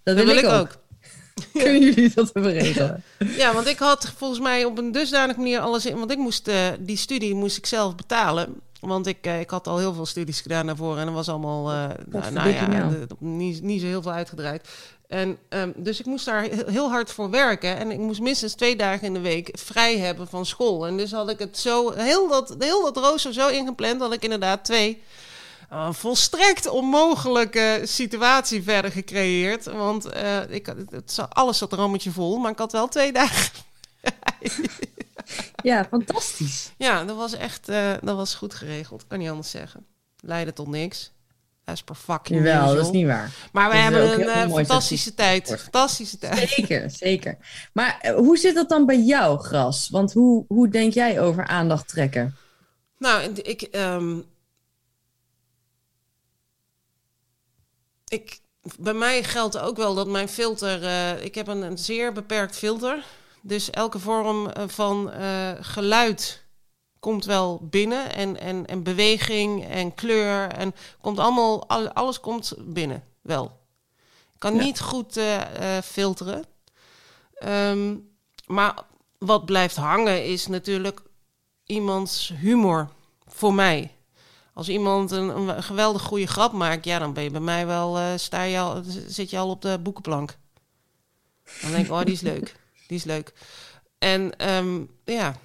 [0.03, 0.84] dat, Dat wil, ik ook.
[1.53, 3.03] Kunnen jullie dat even regelen?
[3.38, 5.97] Ja, want ik had volgens mij op een dusdanige manier alles in.
[5.97, 8.61] Want ik moest eh, die studie moest ik zelf betalen.
[8.79, 10.97] Want ik, eh, ik had al heel veel studies gedaan daarvoor.
[10.97, 11.75] En er was allemaal eh,
[12.05, 14.67] nou, nou ja, de- niet, niet zo heel veel uitgedraaid.
[15.07, 17.77] En, ehm, dus ik moest daar he- heel hard voor werken.
[17.77, 20.88] En ik moest minstens twee dagen in de week vrij hebben van school.
[20.88, 24.23] En dus had ik het zo, heel dat, heel dat rooster zo ingepland dat ik
[24.23, 25.01] inderdaad twee
[25.70, 29.66] een volstrekt onmogelijke situatie verder gecreëerd.
[29.66, 33.51] Want eh, ik, het, alles zat rammetje vol, maar ik had wel twee dagen.
[35.63, 36.72] Ja, fantastisch.
[36.78, 39.07] Ja, dat was echt eh, dat was goed geregeld.
[39.07, 39.86] Kan niet anders zeggen.
[40.20, 41.13] Leidde tot niks.
[41.63, 42.76] As per fucking Jawel, usual.
[42.76, 43.32] dat is niet waar.
[43.51, 45.55] Maar we hebben een eh, fantastische tijd.
[45.61, 46.49] Fantastische tijd.
[46.49, 47.38] Zeker, zeker.
[47.74, 49.89] Maar eh, hoe zit dat dan bij jou, Gras?
[49.89, 52.36] Want hoe, hoe denk jij over aandacht trekken?
[52.97, 53.61] Nou, ik.
[53.61, 54.18] ehm,
[58.08, 58.39] ik
[58.80, 60.84] bij mij geldt ook wel dat mijn filter.
[60.84, 63.06] eh, ik heb een, een zeer beperkt filter.
[63.41, 66.43] Dus elke vorm eh, van eh, geluid
[66.99, 68.14] komt wel binnen.
[68.16, 70.47] En, en, en beweging en kleur.
[70.51, 73.03] En komt allemaal, al- alles komt binnen.
[73.22, 73.60] Wel.
[74.34, 74.62] Ik kan Ja.
[74.64, 75.20] niet goed
[75.84, 76.45] filteren.
[77.34, 77.95] Ehm,
[78.47, 78.84] maar
[79.18, 81.01] wat blijft hangen is natuurlijk
[81.66, 82.89] iemands humor
[83.28, 83.95] voor mij.
[84.56, 87.97] Als iemand een, een geweldig goede grap maakt, ja, dan ben je bij mij wel,
[87.97, 90.38] eh, sta je al, zit je al op de boekenplank.
[91.62, 92.56] Dan denk ik, oh, die is leuk.
[92.88, 93.34] Die is leuk.
[93.97, 95.36] En ehm, ja,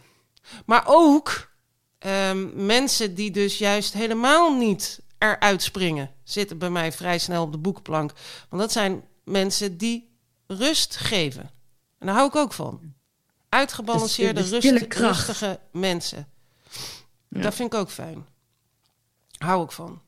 [0.66, 1.50] maar ook
[1.98, 7.52] ehm, mensen die dus juist helemaal niet eruit springen, zitten bij mij vrij snel op
[7.52, 8.12] de boekenplank.
[8.48, 11.50] Want dat zijn mensen die rust geven.
[11.98, 12.94] En daar hou ik ook van.
[13.48, 15.26] Uitgebalanceerde, Dus de stille rust, kracht.
[15.26, 16.28] rustige mensen.
[17.28, 17.40] Ja.
[17.40, 18.26] Dat vind ik ook fijn.
[19.44, 20.00] Hou ik van.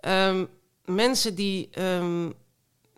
[0.00, 0.46] Ehm,
[0.84, 2.30] mensen die, ehm,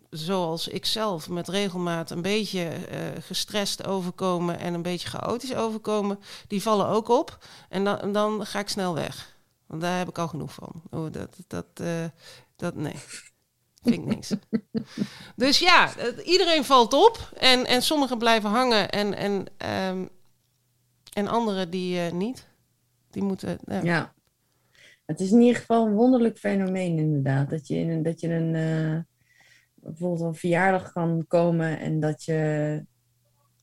[0.09, 6.19] zoals ik zelf, met regelmaat een beetje eh, gestrest overkomen en een beetje chaotisch overkomen,
[6.47, 7.45] die vallen ook op.
[7.69, 9.35] En dan, dan ga ik snel weg.
[9.65, 10.81] Want daar heb ik al genoeg van.
[10.89, 12.05] Oh, dat, dat, eh,
[12.55, 12.95] dat, nee.
[13.81, 14.33] Vind ik niks.
[15.35, 15.91] dus ja,
[16.23, 17.29] iedereen valt op.
[17.37, 18.89] En, en sommigen blijven hangen.
[18.89, 20.05] En, en, ehm,
[21.13, 22.47] en anderen die eh, niet.
[23.09, 23.59] Die moeten...
[23.83, 24.12] Ja.
[25.05, 27.49] Het is in ieder geval een wonderlijk fenomeen, inderdaad.
[27.49, 28.99] Dat je, in dat je een, eh,
[29.75, 32.81] bijvoorbeeld een verjaardag kan komen en dat je.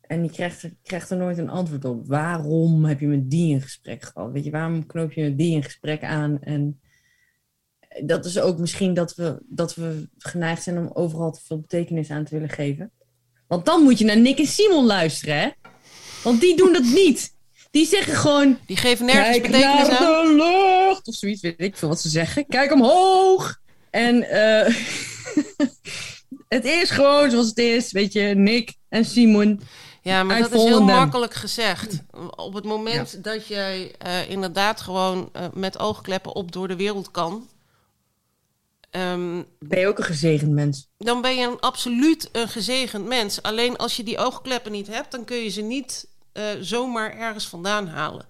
[0.00, 2.06] En die krijgt, er- krijgt er nooit een antwoord op.
[2.06, 4.32] Waarom heb je met die een gesprek gehad?
[4.32, 6.40] Weet je, waarom knoop je met die een gesprek aan?
[6.40, 6.80] En
[8.04, 12.10] dat is ook misschien dat we, dat we geneigd zijn om overal te veel betekenis
[12.10, 12.90] aan te willen geven.
[13.46, 15.48] Want dan moet je naar Nick en Simon luisteren, hè?
[16.24, 17.34] Want die doen dat niet.
[17.70, 18.58] Die zeggen gewoon.
[18.66, 20.36] Die geven nergens betekenis aan.
[21.00, 21.08] Lucht.
[21.08, 22.46] Of zoiets, weet ik veel wat ze zeggen.
[22.46, 23.60] Kijk omhoog.
[23.90, 24.74] En eh,
[26.48, 27.92] het is gewoon zoals het is.
[27.92, 29.60] Weet je, Nick en Simon.
[30.02, 32.02] Ja, maar dat is heel makkelijk gezegd.
[32.36, 37.10] Op het moment dat jij eh, inderdaad gewoon eh, met oogkleppen op door de wereld
[37.10, 37.48] kan,
[38.90, 40.88] ehm, Ben je ook een gezegend mens?
[40.98, 43.42] dan ben je een, absoluut een gezegend mens.
[43.42, 46.08] Alleen als je die oogkleppen niet hebt, dan kun je ze niet
[46.60, 48.29] zomaar ergens vandaan halen.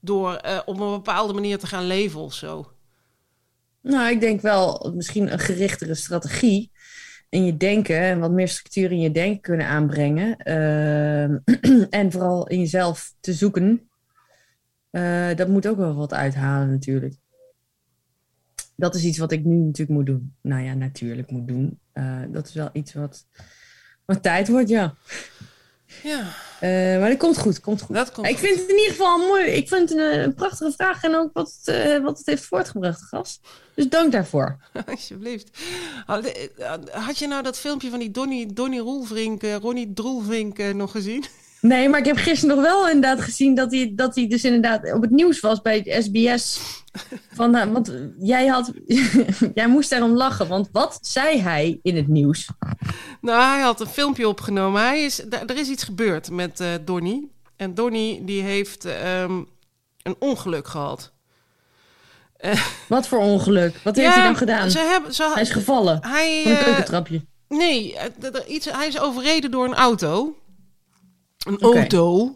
[0.00, 2.72] Door eh, op een bepaalde manier te gaan leven of zo.
[3.80, 6.70] Nou, ik denk wel misschien een gerichtere strategie
[7.28, 10.36] in je denken en wat meer structuur in je denken kunnen aanbrengen.
[10.36, 11.38] Ehm,
[12.00, 13.90] en vooral in jezelf te zoeken.
[14.90, 17.14] Eh, dat moet ook wel wat uithalen natuurlijk.
[18.76, 20.34] Dat is iets wat ik nu natuurlijk moet doen.
[20.40, 21.80] Nou ja, natuurlijk moet doen.
[21.92, 23.26] Eh, dat is wel iets wat,
[24.04, 24.94] wat tijd wordt, ja.
[26.02, 26.24] Ja,
[26.60, 27.94] Eh, maar dat komt goed, komt goed.
[27.96, 28.26] dat komt.
[28.26, 29.44] Ik vind het in ieder geval mooi.
[29.44, 32.44] Ik vind het een, een prachtige vraag en ook wat het, eh, wat het heeft
[32.44, 33.40] voortgebracht, gast.
[33.74, 34.56] Dus dank daarvoor.
[34.90, 35.58] Alsjeblieft.
[36.06, 36.32] Had
[36.90, 40.90] had je nou dat filmpje van die Donny, Donny Roelvink, eh, Ronnie Droelvink eh, nog
[40.90, 41.24] gezien?
[41.60, 44.92] Nee, maar ik heb gisteren nog wel inderdaad gezien dat hij, dat hij dus inderdaad
[44.92, 46.60] op het nieuws was bij het SBS.
[47.32, 48.72] Van, eh, want jij, had,
[49.54, 52.48] jij moest daarom lachen, want wat zei hij in het nieuws?
[53.20, 54.82] Nou, hij had een filmpje opgenomen.
[54.82, 57.28] Hij is, er is iets gebeurd met eh Donny.
[57.56, 59.42] En Donny die heeft ehm,
[60.02, 61.12] een ongeluk gehad.
[62.88, 63.80] Wat voor ongeluk?
[63.84, 64.70] Wat heeft hij dan gedaan?
[64.70, 67.24] Ze hebben, ze, Hij is gevallen hij, van een eh, keukentrapje.
[67.48, 70.36] Nee, eh, iets, hij is overreden door een auto.
[71.46, 72.34] Een auto.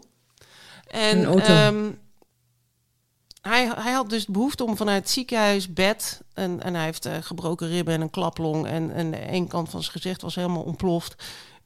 [0.87, 1.53] En Een auto.
[1.53, 1.91] ehm,
[3.41, 6.21] hij, hij had dus behoefte om vanuit het ziekenhuis bed...
[6.33, 8.67] En, en hij heeft eh, gebroken ribben en een klaplong...
[8.67, 11.15] En, en de ene kant van zijn gezicht was helemaal ontploft...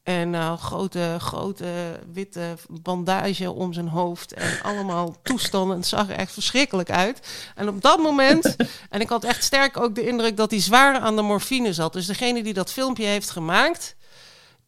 [0.03, 4.33] En eh, grote, grote witte bandage om zijn hoofd.
[4.33, 5.77] En allemaal toestanden.
[5.77, 7.19] Het zag er echt verschrikkelijk uit.
[7.55, 8.55] En op dat moment...
[8.89, 11.93] En ik had echt sterk ook de indruk dat hij zwaar aan de morfine zat.
[11.93, 13.95] Dus degene die dat filmpje heeft gemaakt...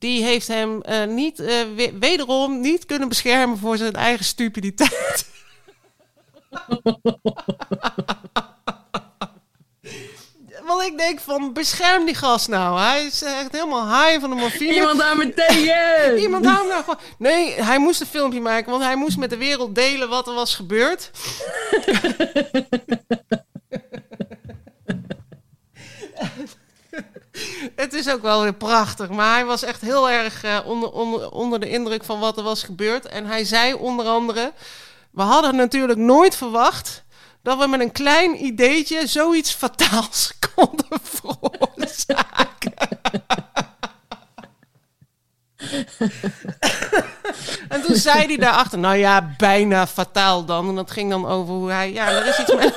[0.01, 5.25] Die heeft hem eh, niet, eh, we- wederom niet kunnen beschermen voor zijn eigen stupiditeit.
[10.65, 12.79] Want ik denk van, bescherm die gast nou.
[12.79, 14.73] Hij is echt helemaal high van de morfine.
[14.73, 16.17] Iemand aan tegen!
[16.21, 16.99] Iemand hem nou gewoon...
[17.17, 20.33] Nee, hij moest een filmpje maken, want hij moest met de wereld delen wat er
[20.33, 21.11] was gebeurd.
[27.75, 31.59] Het ook wel weer prachtig, maar hij was echt heel erg eh, onder, onder, onder
[31.59, 33.05] de indruk van wat er was gebeurd.
[33.05, 34.53] En hij zei onder andere:
[35.11, 37.03] We hadden natuurlijk nooit verwacht
[37.43, 42.73] dat we met een klein ideetje zoiets fataals konden veroorzaken.
[47.69, 50.67] En toen zei hij daarachter, nou ja, bijna fataal dan.
[50.67, 52.75] En dat ging dan over hoe hij, ja, er is iets met...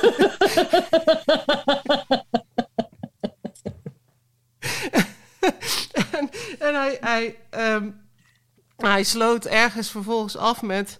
[6.65, 7.89] en hij, hij, ehm,
[8.77, 10.97] hij sloot ergens vervolgens af met...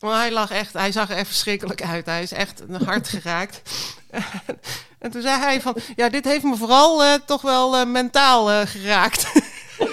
[0.00, 2.06] Maar hij lag echt, hij zag er verschrikkelijk uit.
[2.06, 3.62] Hij is echt een hart geraakt.
[4.98, 8.50] en toen zei hij van, ja, dit heeft me vooral eh, toch wel eh, mentaal
[8.50, 9.26] eh, geraakt.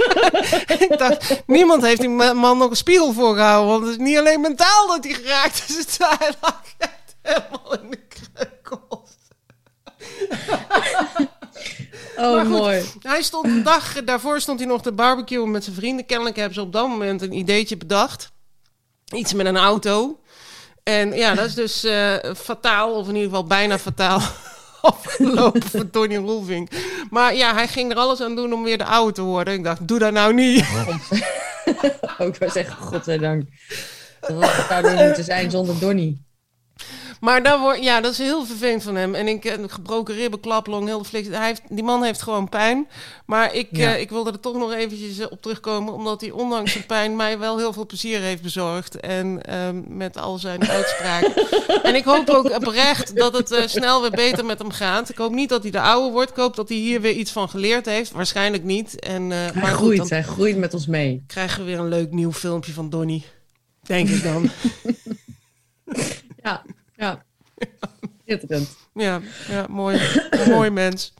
[0.79, 3.71] ik dacht, niemand heeft die ma- man nog een spiegel voorgehouden.
[3.71, 5.77] Want het is niet alleen mentaal dat hij geraakt is.
[5.77, 9.17] Het hij lag echt helemaal in de kreukels.
[12.17, 12.57] Oh, Maar goed.
[12.57, 12.83] mooi.
[12.99, 16.05] Hij stond een dag daarvoor stond hij nog te barbecuen met zijn vrienden.
[16.05, 18.31] Kennelijk hebben ze op dat moment een ideetje bedacht.
[19.15, 20.19] Iets met een auto.
[20.83, 24.21] En ja, dat is dus eh, fataal, of in ieder geval bijna fataal.
[24.81, 26.69] Afgelopen voor Tony Roelvink.
[27.09, 29.53] Maar ja, hij ging er alles aan doen om weer de oude te worden.
[29.53, 30.65] Ik dacht, doe dat nou niet.
[32.17, 33.43] Ook wel zeggen, godzijdank.
[34.19, 36.25] Dat was het daardoor moeten zijn zonder Donnie.
[37.19, 39.15] Maar daar wordt, ja, dat is heel vervelend van hem.
[39.15, 41.27] En ik heb gebroken ribben, klaplong, heel de flik.
[41.31, 42.87] Hij heeft, die man heeft gewoon pijn.
[43.25, 43.93] Maar ik, Ja.
[43.93, 45.93] eh, ik wilde er toch nog eventjes eh, op terugkomen.
[45.93, 48.99] Omdat hij ondanks zijn pijn mij wel heel veel plezier heeft bezorgd.
[48.99, 51.33] En ehm, met al zijn uitspraken.
[51.83, 55.09] en ik hoop ook oprecht dat het eh, snel weer beter met hem gaat.
[55.09, 56.29] Ik hoop niet dat hij de oude wordt.
[56.29, 58.11] Ik hoop dat hij hier weer iets van geleerd heeft.
[58.11, 58.99] Waarschijnlijk niet.
[58.99, 61.23] En, eh, Hij maar goed, groeit, dan hij groeit met ons mee.
[61.27, 63.23] krijgen we weer een leuk nieuw filmpje van Donny.
[63.81, 64.49] Denk ik dan.
[66.43, 66.65] Ja,
[66.95, 67.25] ja.
[68.25, 68.77] Schitterend.
[68.93, 69.99] ja, ja, mooi.
[70.47, 71.13] mooi mens.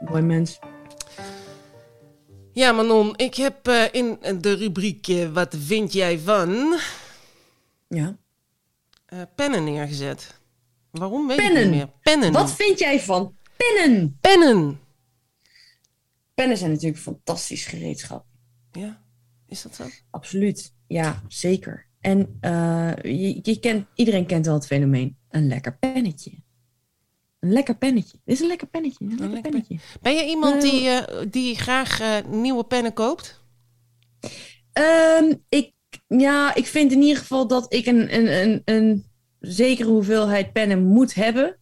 [0.00, 0.58] Mooi mens.
[2.52, 6.78] Ja, Manon, ik heb eh, in de rubriek eh, Wat vind jij van?
[7.88, 8.16] Ja.
[9.06, 10.38] eh, pennen neergezet.
[10.90, 11.62] Waarom weet ik Pennen?
[11.70, 11.88] niet meer.
[12.02, 12.32] Pennen.
[12.32, 14.18] Wat vind jij van pennen?
[14.20, 14.80] Pennen.
[16.34, 18.24] Pennen zijn natuurlijk fantastisch gereedschap.
[18.72, 19.02] Ja,
[19.46, 19.84] is dat zo?
[20.10, 20.72] Absoluut.
[20.86, 21.86] Ja, zeker.
[22.00, 25.16] En eh, je, je kent, iedereen kent wel het fenomeen.
[25.30, 26.32] Een lekker pennetje.
[27.40, 28.18] Een lekker pennetje.
[28.24, 29.04] Dit is een lekker pennetje.
[29.04, 29.78] Een lekker lekker pennetje.
[30.00, 30.70] Ben je iemand Eh.
[30.70, 33.44] die, eh, die graag eh, nieuwe pennen koopt?
[34.72, 35.72] Ehm, ik,
[36.06, 39.04] ja, ik vind in ieder geval dat ik een, een, een, een
[39.40, 41.59] zekere hoeveelheid pennen moet hebben.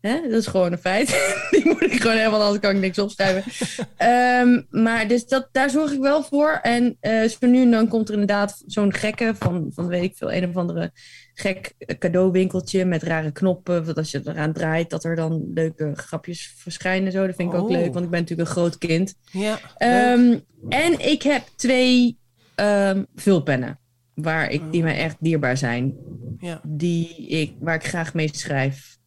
[0.00, 0.20] Hè?
[0.22, 1.08] Dat is gewoon een feit.
[1.50, 3.52] Die moet ik gewoon want anders kan ik niks opschrijven.
[3.96, 6.58] Ehm, maar dus dat, daar zorg ik wel voor.
[6.62, 10.16] En eh, zo nu en dan komt er inderdaad zo'n gekke van, van weet ik
[10.16, 10.90] veel, een of andere
[11.34, 13.84] gek cadeauwinkeltje met rare knoppen.
[13.84, 17.12] Dat als je eraan draait, dat er dan leuke grapjes verschijnen.
[17.12, 17.26] Zo.
[17.26, 17.70] Dat vind ik ook Oh.
[17.70, 19.14] leuk, want ik ben natuurlijk een groot kind.
[19.32, 19.58] Ja.
[19.76, 20.38] Ehm,
[20.68, 22.18] en ik heb twee
[22.54, 23.78] ehm, vulpennen.
[24.14, 25.94] Waar ik, die mij echt dierbaar zijn.
[26.38, 26.60] ja.
[26.66, 28.98] Die ik, waar ik graag mee schrijf.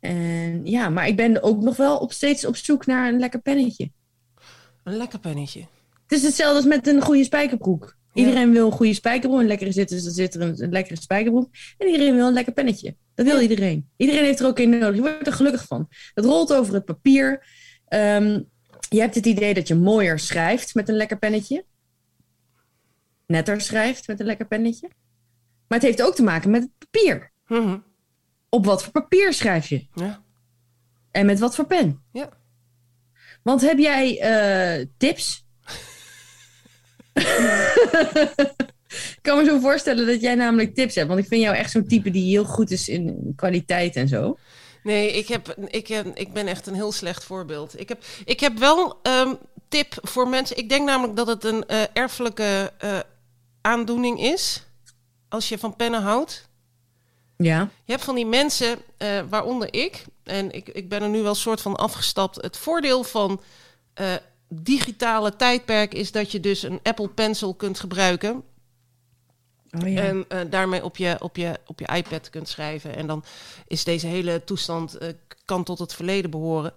[0.00, 3.40] En ja, maar ik ben ook nog wel op steeds op zoek naar een lekker
[3.40, 3.90] pennetje.
[4.84, 5.60] Een lekker pennetje.
[6.02, 7.96] Het is hetzelfde als met een goede spijkerbroek.
[8.12, 8.22] Ja.
[8.24, 9.40] Iedereen wil een goede spijkerbroek.
[9.40, 11.48] Een lekkere zit, dus er zit er een, een lekkere spijkerbroek.
[11.78, 12.96] En iedereen wil een lekker pennetje.
[13.14, 13.42] Dat wil Ja.
[13.42, 13.88] iedereen.
[13.96, 14.94] Iedereen heeft er ook in nodig.
[14.94, 15.88] Je wordt er gelukkig van.
[16.14, 17.46] Het rolt over het papier.
[17.88, 18.40] Ehm,
[18.88, 21.64] je hebt het idee dat je mooier schrijft met een lekker pennetje.
[23.26, 24.90] Netter schrijft met een lekker pennetje.
[25.68, 27.32] Maar het heeft ook te maken met het papier.
[27.46, 27.78] Mhm.
[28.50, 29.86] Op wat voor papier schrijf je?
[29.94, 30.22] Ja.
[31.10, 32.02] En met wat voor pen?
[32.12, 32.28] Ja.
[33.42, 35.44] Want heb jij eh, tips?
[39.16, 41.08] ik kan me zo voorstellen dat jij namelijk tips hebt.
[41.08, 44.38] Want ik vind jou echt zo'n type die heel goed is in kwaliteit en zo.
[44.82, 47.80] Nee, ik, heb, ik, heb, ik ben echt een heel slecht voorbeeld.
[47.80, 49.38] Ik heb, ik heb wel een
[49.68, 50.56] tip voor mensen.
[50.56, 52.98] Ik denk namelijk dat het een eh, erfelijke eh,
[53.60, 54.62] aandoening is.
[55.28, 56.48] Als je van pennen houdt.
[57.42, 57.70] Ja.
[57.84, 61.34] Je hebt van die mensen, eh, waaronder ik, en ik, ik ben er nu wel
[61.34, 62.42] soort van afgestapt.
[62.42, 63.40] Het voordeel van
[63.94, 64.14] eh,
[64.48, 68.42] digitale tijdperk is dat je dus een Apple Pencil kunt gebruiken.
[69.70, 70.02] Oh ja.
[70.02, 72.96] En eh, daarmee op je, op, je, op je iPad kunt schrijven.
[72.96, 73.24] En dan
[73.66, 74.98] is deze hele toestand
[75.44, 76.72] kan tot het verleden behoren.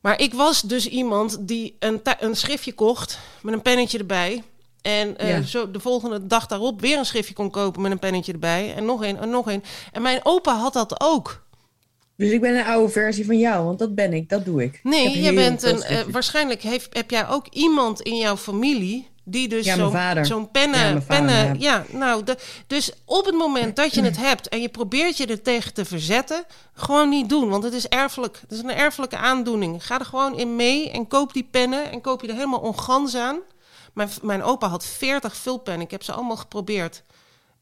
[0.00, 4.42] Maar ik was dus iemand die een, een schriftje kocht met een pennetje erbij.
[4.82, 5.42] En eh, Ja.
[5.42, 8.74] zo de volgende dag daarop weer een schriftje kon kopen met een pennetje erbij.
[8.74, 9.62] En nog een en nog een.
[9.92, 11.42] En mijn opa had dat ook.
[12.16, 14.80] Dus ik ben een oude versie van jou, want dat ben ik, dat doe ik.
[14.82, 15.82] Nee, heel bent een.
[15.82, 19.10] eh, waarschijnlijk heeft, heb jij ook iemand in jouw familie.
[19.24, 19.74] Die dus Ja,
[20.24, 20.80] zo'n pennen.
[20.80, 21.54] Ja, vader, pennen ja.
[21.58, 25.26] ja, nou, de, dus op het moment dat je het hebt en je probeert je
[25.26, 27.48] er tegen te verzetten, gewoon niet doen.
[27.48, 28.38] Want het is erfelijk.
[28.40, 29.86] Het is een erfelijke aandoening.
[29.86, 33.14] Ga er gewoon in mee en koop die pennen en koop je er helemaal ongans
[33.16, 33.38] aan.
[33.92, 35.84] Mijn, mijn opa had 40 vulpennen.
[35.84, 37.02] Ik heb ze allemaal geprobeerd.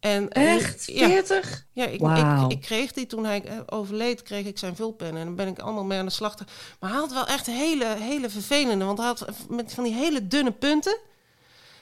[0.01, 0.85] En, en- Echt?
[0.87, 1.67] Ja, 40?
[1.73, 5.21] ja ik, ik, ik kreeg die toen hij eh, overleed, kreeg ik zijn vulpennen.
[5.21, 6.35] En dan ben ik allemaal mee aan de slag.
[6.81, 8.85] Maar hij had wel echt hele, hele vervelende.
[8.85, 10.99] Want hij had met van die hele dunne punten.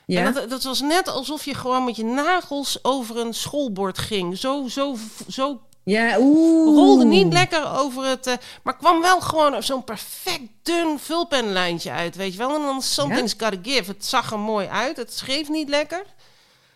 [0.06, 0.24] Ja.
[0.24, 4.38] En dat, dat was net alsof je gewoon met je nagels over een schoolbord ging.
[4.38, 4.96] Zo, zo,
[5.28, 6.76] zo ja, oeh.
[6.76, 8.26] rolde niet lekker over het...
[8.26, 12.54] eh, maar kwam wel gewoon zo'n perfect dun vulpenlijntje uit, weet je wel.
[12.54, 13.90] En dan something's gotta give.
[13.90, 14.96] Het zag er mooi uit.
[14.96, 16.04] Het schreef niet lekker.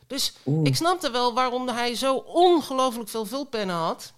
[0.06, 0.66] Dus Oeh.
[0.66, 4.12] ik snapte wel waarom hij zo ongelooflijk veel vulpennen had.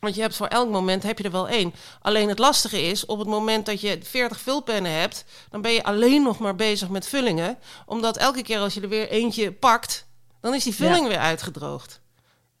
[0.00, 1.74] Want je hebt voor elk moment heb je er wel één.
[2.02, 5.84] Alleen het lastige is, op het moment dat je 40 vulpennen hebt, dan ben je
[5.84, 7.58] alleen nog maar bezig met vullingen.
[7.86, 10.06] Omdat elke keer als je er weer eentje pakt,
[10.40, 12.00] dan is die vulling weer uitgedroogd.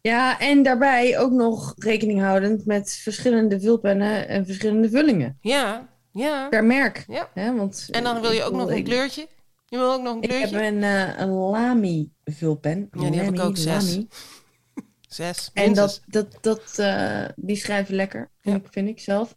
[0.00, 5.38] Ja, en daarbij ook nog rekening houdend met verschillende vulpennen en verschillende vullingen.
[5.40, 6.48] Ja, ja.
[6.48, 7.04] Per merk.
[7.08, 7.30] ja.
[7.34, 9.26] Hè, want, En dan wil je ook nog een kleurtje.
[9.66, 10.66] Je wil ook nog een Ik heb kleurtje?
[10.68, 12.88] een, eh, een Lamy vulpen.
[12.92, 13.98] Ja, die heb ik ook, zes.
[15.08, 15.50] Zes.
[15.54, 18.62] En dat, dat, dat, eh, die schrijven lekker, vind, Ja.
[18.64, 19.36] ik, vind ik zelf.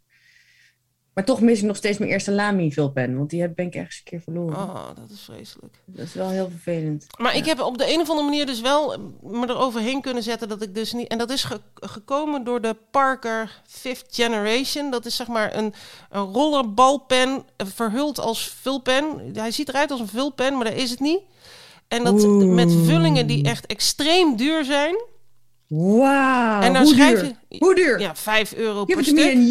[1.14, 3.16] Maar toch mis ik nog steeds mijn eerste Lamy vulpen.
[3.16, 4.56] Want die heb, ben ik ergens een keer verloren.
[4.56, 5.76] Oh, dat is vreselijk.
[5.86, 7.06] Dat is wel heel vervelend.
[7.18, 10.48] Maar ik heb op de een of andere manier dus wel me eroverheen kunnen zetten
[10.48, 11.08] dat ik dus niet.
[11.08, 14.90] En dat is ge- gekomen door de Parker Fifth Generation.
[14.90, 15.74] Dat is zeg maar een,
[16.10, 19.04] een rollerbalpen eh, verhuld als vulpen.
[19.32, 21.20] Hij ziet eruit als een vulpen, maar dat is het niet.
[21.88, 22.44] En dat Oeh.
[22.54, 24.94] met vullingen die echt extreem duur zijn.
[25.68, 27.32] Wauw, En dan hoe schrijf duur?
[27.48, 28.00] je- Hoe duur?
[28.00, 29.32] Ja, 5 euro Give per it to me stuk.
[29.32, 29.46] in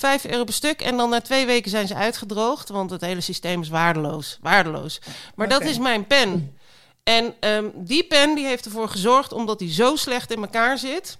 [0.00, 0.80] 5 euro per stuk.
[0.80, 2.68] En dan na twee weken zijn ze uitgedroogd.
[2.68, 4.38] Want het hele systeem is waardeloos.
[4.40, 5.00] Waardeloos.
[5.34, 6.58] Maar dat is mijn pen.
[7.02, 11.18] En ehm, die pen die heeft ervoor gezorgd, omdat die zo slecht in elkaar zit,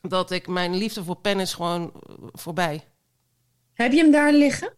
[0.00, 2.84] dat ik mijn liefde voor pen is gewoon eh, voorbij.
[3.72, 4.72] Heb je hem daar liggen?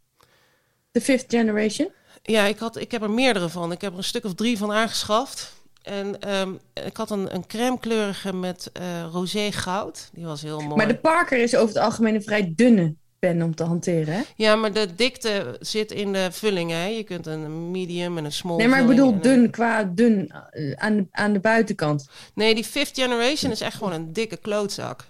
[0.91, 1.91] De fifth generation?
[2.23, 3.73] Ja, ik, had, ik heb er meerdere van.
[3.73, 5.53] Ik heb er een stuk of drie van aangeschaft.
[5.87, 6.53] En ehm,
[6.87, 10.11] ik had een, een crème kleurige met eh rosé goud.
[10.13, 10.75] Die was heel mooi.
[10.77, 14.15] Maar de Parker is over het algemeen een vrij dunne pen om te hanteren.
[14.15, 14.21] Hè?
[14.37, 16.71] Ja, maar de dikte zit in de vulling.
[16.71, 16.85] Hè?
[16.87, 20.31] Je kunt een medium en een small Nee, maar ik bedoel een- dun qua dun
[20.51, 22.09] eh, aan de, aan de buitenkant.
[22.35, 25.05] Nee, die fifth generation is echt gewoon een dikke klootzak.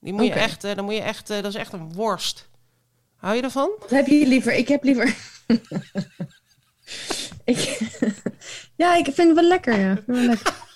[0.00, 2.48] Die moet je echt, eh, dan moet je echt, dat is echt een worst.
[3.16, 3.70] Hou je ervan?
[3.78, 4.52] Wat heb je liever?
[4.54, 5.16] Ik heb liever.
[7.44, 7.78] ik...
[8.82, 9.80] ja, ik vind het wel lekker.
[9.80, 9.98] Ja.
[10.06, 10.52] Wel lekker.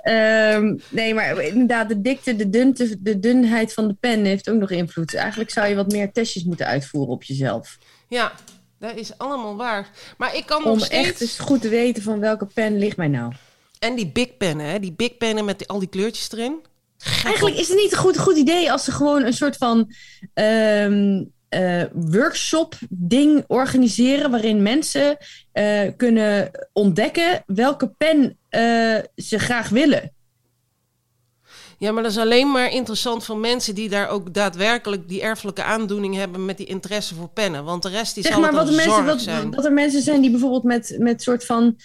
[0.00, 4.58] Ehm, nee, maar inderdaad, de dikte, de, dunte, de dunheid van de pen heeft ook
[4.58, 5.14] nog invloed.
[5.14, 7.78] Eigenlijk zou je wat meer testjes moeten uitvoeren op jezelf.
[8.08, 8.32] Ja,
[8.78, 9.90] dat is allemaal waar.
[10.18, 11.08] Maar ik kan nog Om steeds...
[11.08, 13.32] echt eens goed te weten van welke pen ligt mij nou.
[13.78, 14.78] En die big pennen, hè?
[14.78, 16.60] Die big pennen met die, al die kleurtjes erin.
[17.24, 19.92] Eigenlijk is het niet een goed, goed idee als ze gewoon een soort van
[20.34, 25.16] ehm, eh, workshop ding organiseren waarin mensen
[25.52, 30.12] eh, kunnen ontdekken welke pen eh, ze graag willen.
[31.78, 35.62] Ja, maar dat is alleen maar interessant voor mensen die daar ook daadwerkelijk die erfelijke
[35.62, 37.64] aandoening hebben met die interesse voor pennen.
[37.64, 39.54] Want de rest die Zeg zal maar het wat er, mensen, wat, zijn.
[39.54, 41.76] wat er mensen zijn die bijvoorbeeld met, met soort van.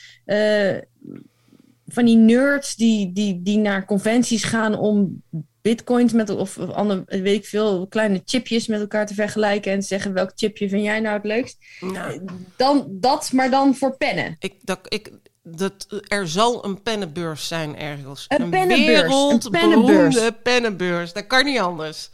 [1.87, 5.23] van die nerds die, die, die naar conventies gaan om
[5.65, 9.79] bitcoins met of, of andere, weet ik veel, kleine chipjes met elkaar te vergelijken en
[9.79, 11.57] te zeggen welk chipje vind jij nou het leukst?
[11.79, 14.35] Nou, Dan dat, maar dan voor pennen.
[14.39, 15.11] ik, dat, ik,
[15.43, 18.25] dat, er zal een pennenbeurs zijn ergens.
[18.27, 20.29] Een pennenbeurs, een pennenbeurs.
[20.43, 21.13] pennenbeurs.
[21.13, 22.09] Dat kan niet anders.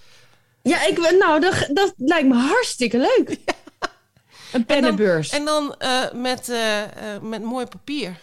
[0.62, 3.38] Ja, ik, nou, dat, dat lijkt me hartstikke leuk.
[4.52, 5.30] Een pennenbeurs.
[5.30, 8.20] En dan eh, met, eh, eh, met mooi papier.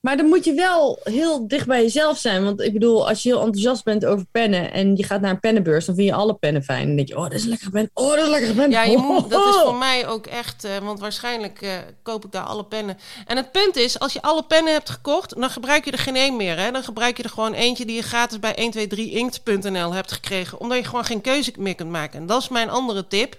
[0.00, 2.44] Maar dan moet je wel heel dicht bij jezelf zijn.
[2.44, 5.40] Want ik bedoel, als je heel enthousiast bent over pennen en je gaat naar een
[5.40, 6.80] pennenbeurs, dan vind je alle pennen fijn.
[6.80, 7.90] En dan denk je, oh, dat is een lekkere pen.
[7.94, 8.70] Oh, dat is een lekkere pen.
[8.70, 11.72] Ja, je moet, dat is voor mij ook echt, eh, want waarschijnlijk eh,
[12.02, 12.98] koop ik daar alle pennen.
[13.26, 16.16] En het punt is, als je alle pennen hebt gekocht, dan gebruik je er geen
[16.16, 16.58] één meer.
[16.58, 16.70] Hè?
[16.70, 20.84] Dan gebruik je er gewoon eentje die je gratis bij 123inkt.nl hebt gekregen, omdat je
[20.84, 22.20] gewoon geen keuze meer kunt maken.
[22.20, 23.38] En dat is mijn andere tip.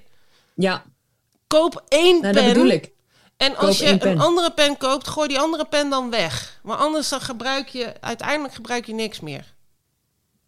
[0.54, 0.84] Ja,
[1.52, 2.44] Koop één nou, pen.
[2.44, 2.92] dat bedoel ik.
[3.42, 6.60] En als Koop je een andere pen koopt, gooi die andere pen dan weg.
[6.64, 9.54] Maar anders dan gebruik je, uiteindelijk gebruik je niks meer.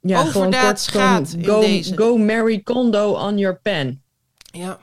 [0.01, 1.97] Ja, Overdaad schaadt go, deze.
[1.97, 4.03] go Mary Kondo on your pen.
[4.51, 4.79] Ja.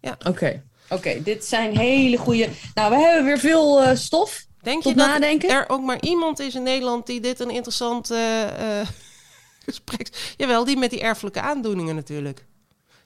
[0.00, 0.16] Ja.
[0.26, 1.22] Oké, oké.
[1.22, 2.48] dit zijn hele goede...
[2.74, 4.46] Nou, we hebben weer veel eh, stof.
[4.60, 5.48] Denk je dat nadenken?
[5.50, 8.88] er ook maar iemand is in Nederland die dit een interessant eh, eh,
[9.66, 10.34] gesprek...
[10.36, 12.46] Jawel, die met die erfelijke aandoeningen natuurlijk.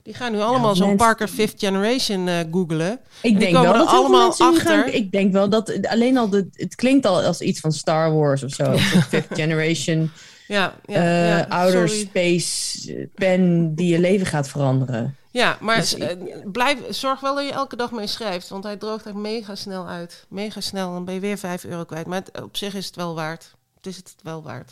[0.03, 2.99] Die gaan nu allemaal zo'n mensen- Parker Fifth Generation eh googelen.
[3.21, 4.87] Ik denk wel dat allemaal gaan- achter.
[4.93, 8.43] Ik denk wel dat alleen al de, het klinkt al als iets van Star Wars
[8.43, 8.77] of zo.
[9.09, 10.11] Fifth Generation
[10.47, 12.05] Ja, ja, eh, ja, outer sorry.
[12.05, 15.15] space pen die je leven gaat veranderen.
[15.31, 16.17] Ja, maar Dus eh,
[16.51, 18.49] blijf, zorg wel dat je elke dag mee schrijft.
[18.49, 20.25] Want hij droogt echt mega snel uit.
[20.29, 22.07] Mega snel, dan ben je weer 5 euro kwijt.
[22.07, 23.53] Maar het- op zich is het wel waard.
[23.75, 24.71] Het is het wel waard.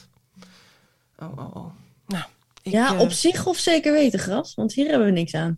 [1.19, 1.65] Oh, oh, oh.
[2.07, 2.23] Nou,
[2.63, 4.53] ik, ja, eh, op zich of zeker weten, Gras.
[4.55, 5.57] Want hier hebben we niks aan.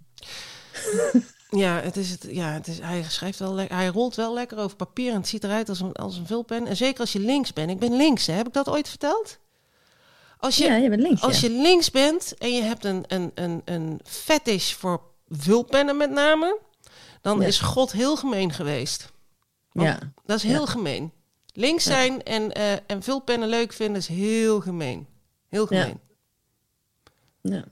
[1.57, 3.75] Ja, het is het, ja het is, hij schrijft wel lekker.
[3.75, 6.67] Hij rolt wel lekker over papier en het ziet eruit als een, als een vulpen.
[6.67, 7.69] En zeker als je links bent.
[7.69, 8.33] Ik ben links, hè?
[8.33, 9.37] heb ik dat ooit verteld?
[10.37, 11.21] Als je, ja, je bent links.
[11.21, 11.47] als ja.
[11.47, 16.59] je links bent en je hebt een, een, een, een fetish voor vulpennen met name,
[17.21, 17.47] dan Ja.
[17.47, 19.11] is God heel gemeen geweest.
[19.71, 19.99] Want ja.
[20.25, 21.11] Dat is heel gemeen.
[21.53, 25.07] Links zijn en, eh, en vulpennen leuk vinden is heel gemeen.
[25.49, 25.81] Heel Ja.
[25.81, 25.99] gemeen.
[27.43, 27.63] Ja.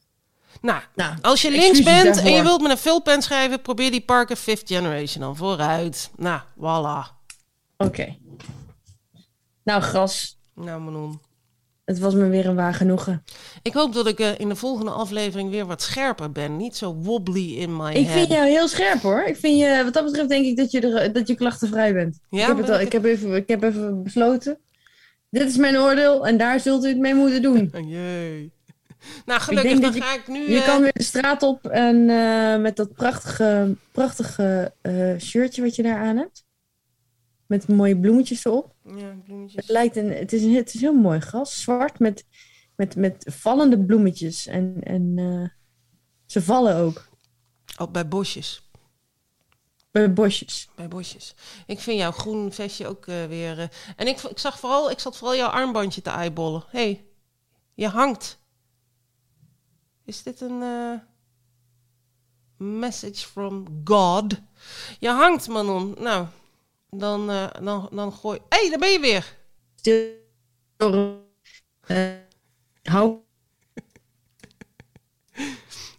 [0.62, 4.02] Nou, Nou, als je links bent en je wilt met een vulpen schrijven, probeer die
[4.02, 6.12] Parker Fifth Generation dan vooruit.
[6.18, 7.20] Nou, voilà.
[7.78, 8.18] Oké.
[9.64, 10.38] Nou, Gras.
[10.56, 11.20] Nou, Manon.
[11.86, 13.24] Het was me weer een waar genoegen.
[13.62, 16.58] Ik hoop dat ik eh, in de volgende aflevering weer wat scherper ben.
[16.58, 18.18] Niet zo wobbly in my Ik head.
[18.18, 19.24] vind jou heel scherp hoor.
[19.24, 22.20] Ik vind je, wat dat betreft denk ik dat je, er, dat je klachtenvrij bent.
[22.30, 24.60] Ja, ik, heb het al, ik ik, heb even, ik heb even besloten.
[25.30, 27.74] Dit is mijn oordeel en daar zult u het mee moeten doen.
[27.88, 28.52] Jee.
[29.26, 30.50] Nou, gelukkig, dan ga ik nu...
[30.50, 35.62] Je eh, kan weer de straat op en eh, met dat prachtige, prachtige eh, shirtje
[35.62, 36.46] wat je daar aan hebt.
[37.48, 38.74] Met mooie bloemetjes erop.
[38.84, 39.66] Ja, bloemetjes.
[39.66, 41.62] Het, lijkt een, het, is een, het is heel mooi gras.
[41.62, 42.26] Zwart met,
[42.76, 44.48] met, met vallende bloemetjes.
[44.48, 45.54] En, en
[46.26, 47.10] ze vallen ook
[47.78, 48.70] Oh, bij bosjes.
[49.92, 50.70] bij bosjes.
[50.76, 51.36] Bij bosjes.
[51.66, 53.70] Ik vind jouw groen vestje ook weer...
[53.96, 56.64] en ik, ik, zag vooral, ik zat vooral jouw armbandje te eyeballen.
[56.70, 57.06] Hé, hey,
[57.74, 58.41] je hangt.
[60.06, 61.00] Is dit een eh,
[62.58, 64.42] message from God?
[65.00, 65.96] Je hangt, Manon.
[66.00, 66.28] Nou,
[66.90, 68.40] dan, eh, dan, dan gooi...
[68.50, 69.38] Hé, hey, daar ben je weer.
[69.76, 70.10] Stil.
[71.82, 72.14] Eh,
[72.84, 73.18] hou.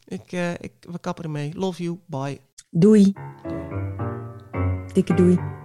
[0.06, 1.54] Ik, ik, we kappen ermee.
[1.54, 1.98] Love you.
[2.06, 2.40] Bye.
[2.70, 3.12] Doei.
[4.92, 5.61] Dikke doei.